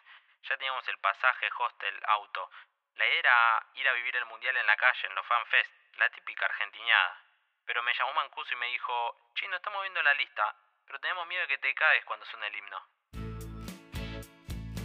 [0.48, 2.50] Ya teníamos el pasaje, hostel, auto.
[2.96, 3.36] La idea era
[3.76, 7.20] ir a vivir el mundial en la calle, en los fanfest, la típica argentiñada.
[7.66, 8.94] Pero me llamó Mancuso y me dijo,
[9.36, 10.56] Chino, estamos viendo la lista,
[10.88, 12.80] pero tenemos miedo de que te caes cuando suene el himno.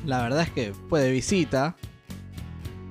[0.04, 1.74] La verdad es que fue de visita.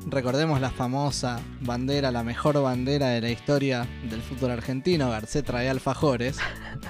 [0.07, 5.09] Recordemos la famosa bandera, la mejor bandera de la historia del fútbol argentino.
[5.09, 6.37] Garcé trae alfajores.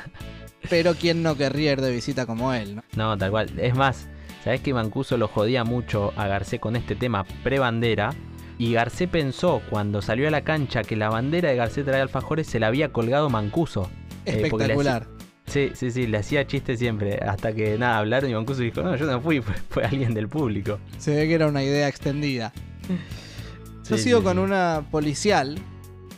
[0.69, 2.83] Pero quién no querría ir de visita como él, ¿no?
[2.95, 3.57] No, tal cual.
[3.57, 4.09] Es más,
[4.43, 8.13] ¿sabés que Mancuso lo jodía mucho a Garcé con este tema pre-bandera?
[8.57, 12.47] Y Garcé pensó cuando salió a la cancha que la bandera de Garcé trae alfajores
[12.47, 13.89] se la había colgado Mancuso.
[14.25, 15.07] Eh, Espectacular.
[15.45, 17.17] sí, sí, sí, le hacía chiste siempre.
[17.17, 20.27] Hasta que nada, hablaron y Mancuso dijo, no, yo no fui, fue, fue alguien del
[20.27, 20.79] público.
[20.97, 22.51] Se ve que era una idea extendida.
[23.89, 24.39] Yo Sí, sigo sí, con sí.
[24.39, 25.57] una policial,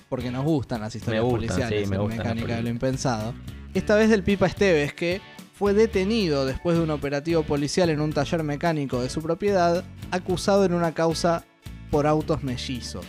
[0.09, 2.69] porque nos gustan las historias Me gustan, policiales me gustan Mecánica de lo.
[2.69, 3.33] Impensado.
[3.73, 5.21] Esta vez del Pipa Esteves, que
[5.53, 10.65] fue detenido después de un operativo policial en un taller mecánico de su propiedad, acusado
[10.65, 11.43] en una causa
[11.91, 13.05] por autos mellizos.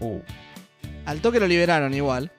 [0.00, 0.20] Uh,
[1.06, 2.32] Al toque lo liberaron igual.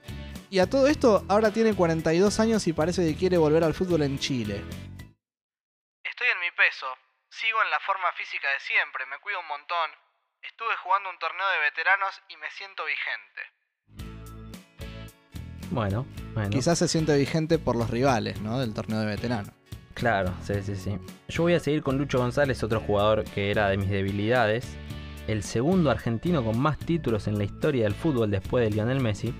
[0.49, 4.03] Y a todo esto, ahora tiene 42 años y parece que quiere volver al fútbol
[4.03, 4.61] en Chile.
[6.03, 6.85] Estoy en mi peso,
[7.29, 9.89] sigo en la forma física de siempre, me cuido un montón.
[10.43, 13.41] Estuve jugando un torneo de veteranos y me siento vigente.
[15.71, 16.49] bueno, bueno.
[16.49, 18.59] Quizás se siente vigente por los rivales, ¿no?
[18.59, 19.53] Del torneo de veteranos.
[19.93, 20.99] Claro, sí, sí, sí.
[21.29, 24.75] Yo voy a seguir con Lucho González, otro jugador que era de mis debilidades.
[25.27, 29.33] El segundo argentino con más títulos en la historia del fútbol después de Lionel Messi.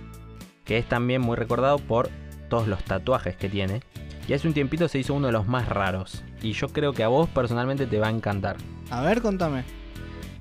[0.64, 2.10] Que es también muy recordado por
[2.50, 3.82] todos los tatuajes que tiene.
[4.28, 6.24] Y hace un tiempito se hizo uno de los más raros.
[6.42, 8.56] Y yo creo que a vos personalmente te va a encantar.
[8.90, 9.83] A ver, contame.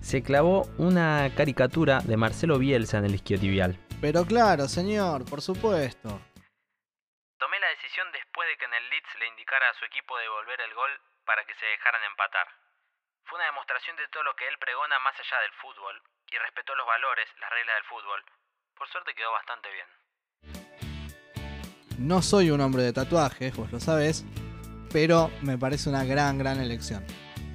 [0.02, 3.78] Se clavó una caricatura de Marcelo Bielsa en el isquiotibial.
[4.00, 6.20] Pero claro, señor, por supuesto.
[7.38, 10.60] Tomé la decisión después de que en el Leeds le indicara a su equipo devolver
[10.60, 10.90] el gol
[11.24, 12.50] para que se dejaran empatar.
[13.30, 15.94] Fue una demostración de todo lo que él pregona más allá del fútbol
[16.34, 18.20] y respetó los valores, las reglas del fútbol.
[18.74, 19.86] Por suerte quedó bastante bien.
[22.02, 24.26] No soy un hombre de tatuajes, vos lo sabés,
[24.92, 27.06] pero me parece una gran, gran elección.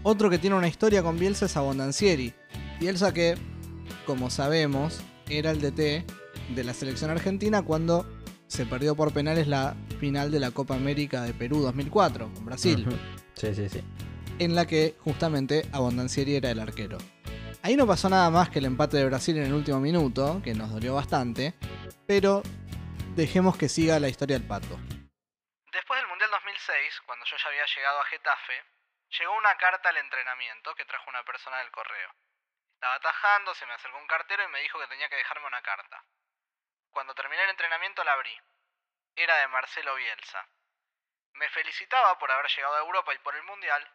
[0.04, 2.34] Otro que tiene una historia con Bielsa es Abondancieri.
[2.80, 3.36] Bielsa que,
[4.06, 6.06] como sabemos, era el DT
[6.50, 8.06] de la selección argentina cuando
[8.48, 12.86] se perdió por penales la final de la Copa América de Perú 2004 con Brasil.
[13.34, 13.84] Sí, sí, sí.
[14.40, 17.00] en la que justamente Abondancieri era el arquero.
[17.64, 20.54] Ahí no pasó nada más que el empate de Brasil en el último minuto, que
[20.54, 21.56] nos dolió bastante,
[22.06, 22.44] pero
[23.16, 24.78] dejemos que siga la historia del pato.
[25.74, 28.54] Después del Mundial 2006, cuando yo ya había llegado a Getafe,
[29.20, 32.10] llegó una carta al entrenamiento que trajo una persona del correo.
[32.78, 35.64] Estaba atajando, se me acercó un cartero y me dijo que tenía que dejarme una
[35.64, 36.04] carta.
[36.92, 38.40] Cuando terminé el entrenamiento la abrí.
[39.16, 40.48] Era de Marcelo Bielsa.
[41.34, 43.92] Me felicitaba por haber llegado a Europa y por el Mundial,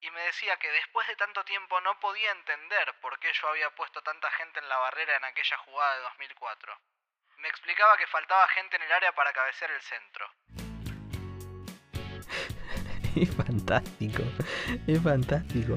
[0.00, 3.70] y me decía que después de tanto tiempo no podía entender por qué yo había
[3.76, 6.76] puesto tanta gente en la barrera en aquella jugada de 2004.
[7.36, 10.28] Me explicaba que faltaba gente en el área para cabecear el centro.
[13.16, 14.22] Es fantástico,
[14.86, 15.74] es fantástico.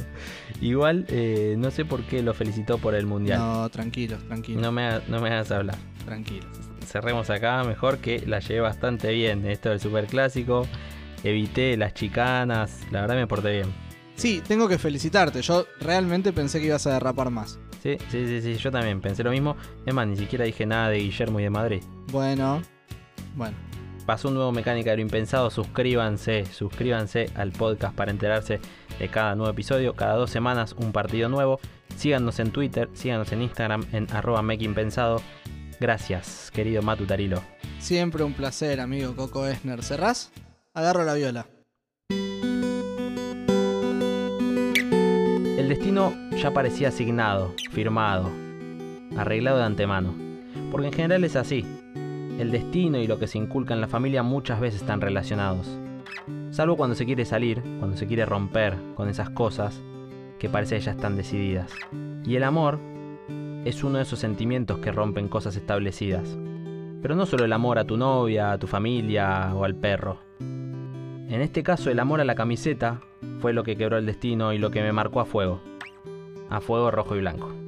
[0.62, 3.40] Igual, eh, no sé por qué lo felicitó por el mundial.
[3.40, 4.62] No, tranquilos, tranquilos.
[4.62, 5.76] No me, ha- no me hagas hablar.
[6.06, 6.46] Tranquilos.
[6.86, 9.46] Cerremos acá, mejor que la llevé bastante bien.
[9.48, 10.68] Esto del superclásico.
[11.24, 12.82] Evité las chicanas.
[12.92, 13.68] La verdad me porté bien.
[14.16, 15.42] Sí, tengo que felicitarte.
[15.42, 17.60] Yo realmente pensé que ibas a derrapar más.
[17.82, 19.56] Sí, sí, sí, sí, yo también pensé lo mismo.
[19.86, 21.82] Es más, ni siquiera dije nada de Guillermo y de Madrid.
[22.12, 22.62] Bueno,
[23.36, 23.56] bueno.
[24.06, 25.50] Pasó un nuevo Mecánica de lo Impensado.
[25.50, 28.60] Suscríbanse, suscríbanse al podcast para enterarse
[29.00, 29.94] de cada nuevo episodio.
[29.94, 31.60] Cada dos semanas un partido nuevo.
[31.96, 35.22] Síganos en Twitter, síganos en Instagram en arroba mequimpensado.
[35.80, 37.42] Gracias, querido Matu Tarilo.
[37.80, 39.84] Siempre un placer, amigo Coco Esner.
[39.84, 40.32] ¿Cerrás?
[40.74, 41.48] Agarro la viola.
[45.58, 48.32] El destino ya parecía asignado, firmado,
[49.16, 50.14] arreglado de antemano.
[50.72, 51.66] Porque en general es así.
[52.42, 55.78] El destino y lo que se inculca en la familia muchas veces están relacionados.
[56.50, 59.80] Salvo cuando se quiere salir, cuando se quiere romper con esas cosas
[60.40, 61.72] que parece ya están decididas.
[62.26, 62.80] Y el amor
[63.64, 66.36] es uno de esos sentimientos que rompen cosas establecidas.
[67.04, 70.18] Pero no solo el amor a tu novia, a tu familia o al perro.
[70.40, 73.02] En este caso el amor a la camiseta
[73.40, 75.62] fue lo que quebró el destino y lo que me marcó a fuego.
[76.50, 77.61] A fuego rojo y blanco.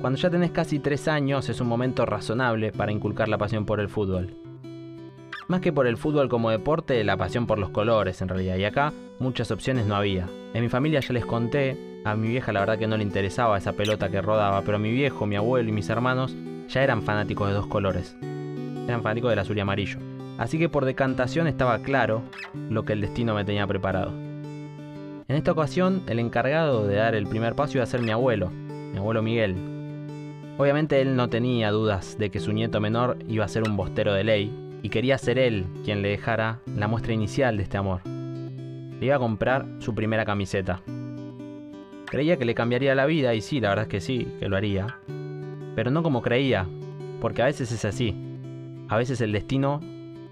[0.00, 3.80] Cuando ya tenés casi tres años es un momento razonable para inculcar la pasión por
[3.80, 4.34] el fútbol.
[5.46, 8.56] Más que por el fútbol como deporte, la pasión por los colores en realidad.
[8.56, 10.26] Y acá muchas opciones no había.
[10.54, 13.58] En mi familia ya les conté, a mi vieja la verdad que no le interesaba
[13.58, 16.34] esa pelota que rodaba, pero mi viejo, mi abuelo y mis hermanos
[16.68, 18.16] ya eran fanáticos de dos colores.
[18.86, 19.98] Eran fanáticos del azul y amarillo.
[20.38, 22.22] Así que por decantación estaba claro
[22.70, 24.12] lo que el destino me tenía preparado.
[24.12, 28.48] En esta ocasión, el encargado de dar el primer paso iba a ser mi abuelo,
[28.48, 29.69] mi abuelo Miguel.
[30.60, 34.12] Obviamente él no tenía dudas de que su nieto menor iba a ser un bostero
[34.12, 34.52] de ley
[34.82, 38.02] y quería ser él quien le dejara la muestra inicial de este amor.
[38.06, 40.82] Le iba a comprar su primera camiseta.
[42.04, 44.56] Creía que le cambiaría la vida y sí, la verdad es que sí, que lo
[44.58, 44.98] haría.
[45.76, 46.68] Pero no como creía,
[47.22, 48.14] porque a veces es así.
[48.88, 49.80] A veces el destino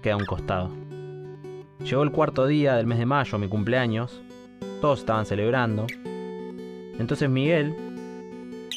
[0.03, 0.69] queda a un costado.
[1.83, 4.21] Llegó el cuarto día del mes de mayo, mi cumpleaños.
[4.79, 5.87] Todos estaban celebrando.
[6.99, 7.73] Entonces Miguel,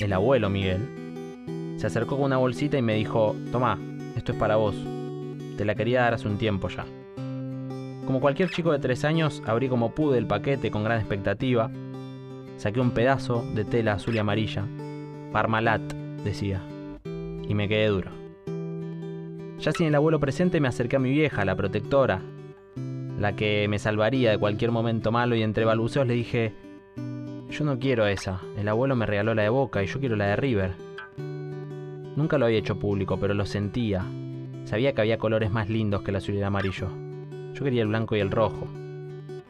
[0.01, 1.02] el abuelo Miguel,
[1.83, 3.77] se acercó con una bolsita y me dijo, tomá,
[4.15, 4.77] esto es para vos.
[5.57, 6.85] Te la quería dar hace un tiempo ya.
[8.07, 11.73] Como cualquier chico de tres años, abrí como pude el paquete con gran expectativa.
[12.57, 14.65] Saqué un pedazo de tela azul y amarilla.
[15.33, 15.83] Parmalat,
[16.23, 16.63] decía.
[17.49, 18.13] Y me quedé duro.
[19.59, 22.23] Ya sin el abuelo presente me acerqué a mi vieja, la protectora,
[23.19, 26.55] la que me salvaría de cualquier momento malo y entre balbuceos le dije,
[27.51, 30.27] yo no quiero esa, el abuelo me regaló la de Boca y yo quiero la
[30.27, 30.92] de River.
[32.17, 34.05] Nunca lo había hecho público, pero lo sentía.
[34.65, 36.89] Sabía que había colores más lindos que el azul y el amarillo.
[37.55, 38.69] Yo quería el blanco y el rojo.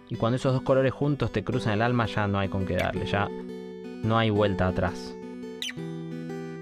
[0.09, 2.77] Y cuando esos dos colores juntos te cruzan el alma ya no hay con qué
[2.77, 3.29] darle, ya
[4.03, 5.17] no hay vuelta atrás.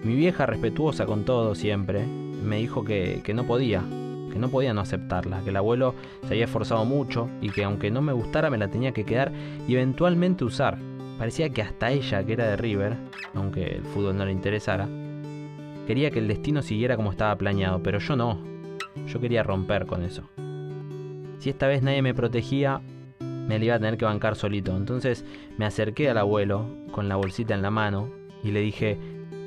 [0.03, 3.83] Mi vieja, respetuosa con todo siempre, me dijo que, que no podía,
[4.33, 7.91] que no podía no aceptarla, que el abuelo se había esforzado mucho y que aunque
[7.91, 9.33] no me gustara me la tenía que quedar
[9.69, 10.79] y eventualmente usar.
[11.19, 12.97] Parecía que hasta ella, que era de River,
[13.35, 14.89] aunque el fútbol no le interesara,
[15.91, 18.39] quería que el destino siguiera como estaba planeado, pero yo no.
[19.09, 20.23] Yo quería romper con eso.
[21.41, 22.81] Si esta vez nadie me protegía,
[23.19, 24.77] me la iba a tener que bancar solito.
[24.77, 25.25] Entonces
[25.59, 28.09] me acerqué al abuelo con la bolsita en la mano
[28.45, 29.01] y le dije,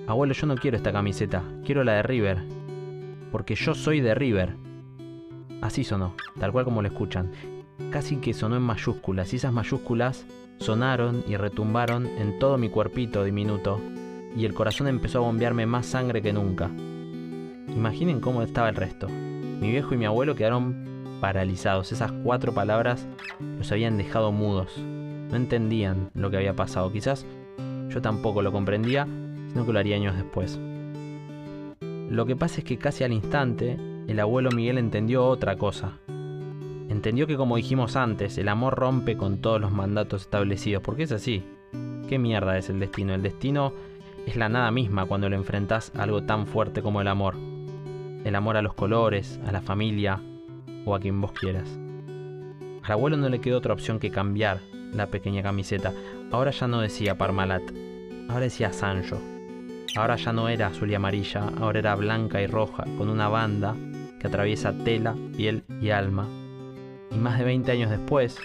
[0.06, 2.44] abuelo, yo no quiero esta camiseta, quiero la de River.
[3.32, 4.58] Porque yo soy de River.
[5.62, 7.32] Así sonó, tal cual como lo escuchan.
[7.89, 10.26] Casi que sonó en mayúsculas y esas mayúsculas
[10.58, 13.80] sonaron y retumbaron en todo mi cuerpito diminuto
[14.36, 16.70] y el corazón empezó a bombearme más sangre que nunca.
[17.76, 19.08] Imaginen cómo estaba el resto.
[19.08, 21.92] Mi viejo y mi abuelo quedaron paralizados.
[21.92, 23.08] Esas cuatro palabras
[23.58, 24.78] los habían dejado mudos.
[24.78, 26.92] No entendían lo que había pasado.
[26.92, 27.26] Quizás
[27.90, 29.08] yo tampoco lo comprendía,
[29.50, 30.60] sino que lo haría años después.
[32.10, 33.78] Lo que pasa es que casi al instante,
[34.08, 35.98] el abuelo Miguel entendió otra cosa.
[36.90, 41.12] Entendió que como dijimos antes, el amor rompe con todos los mandatos establecidos, porque es
[41.12, 41.44] así.
[42.08, 43.14] ¿Qué mierda es el destino?
[43.14, 43.74] El destino
[44.26, 47.36] es la nada misma cuando le enfrentás a algo tan fuerte como el amor.
[48.24, 50.22] El amor a los colores, a la familia
[50.86, 51.78] o a quien vos quieras.
[52.84, 54.60] Al abuelo no le quedó otra opción que cambiar
[54.94, 55.94] la pequeña camiseta.
[56.32, 57.64] Ahora ya no decía Parmalat,
[58.30, 59.20] ahora decía Sancho.
[59.96, 63.76] Ahora ya no era azul y amarilla, ahora era blanca y roja, con una banda
[64.20, 66.28] que atraviesa tela, piel y alma.
[67.12, 68.40] Y más de 20 años después,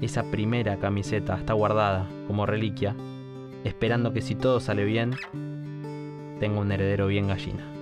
[0.00, 2.96] esa primera camiseta está guardada como reliquia,
[3.64, 5.16] esperando que si todo sale bien,
[6.38, 7.73] tenga un heredero bien gallina.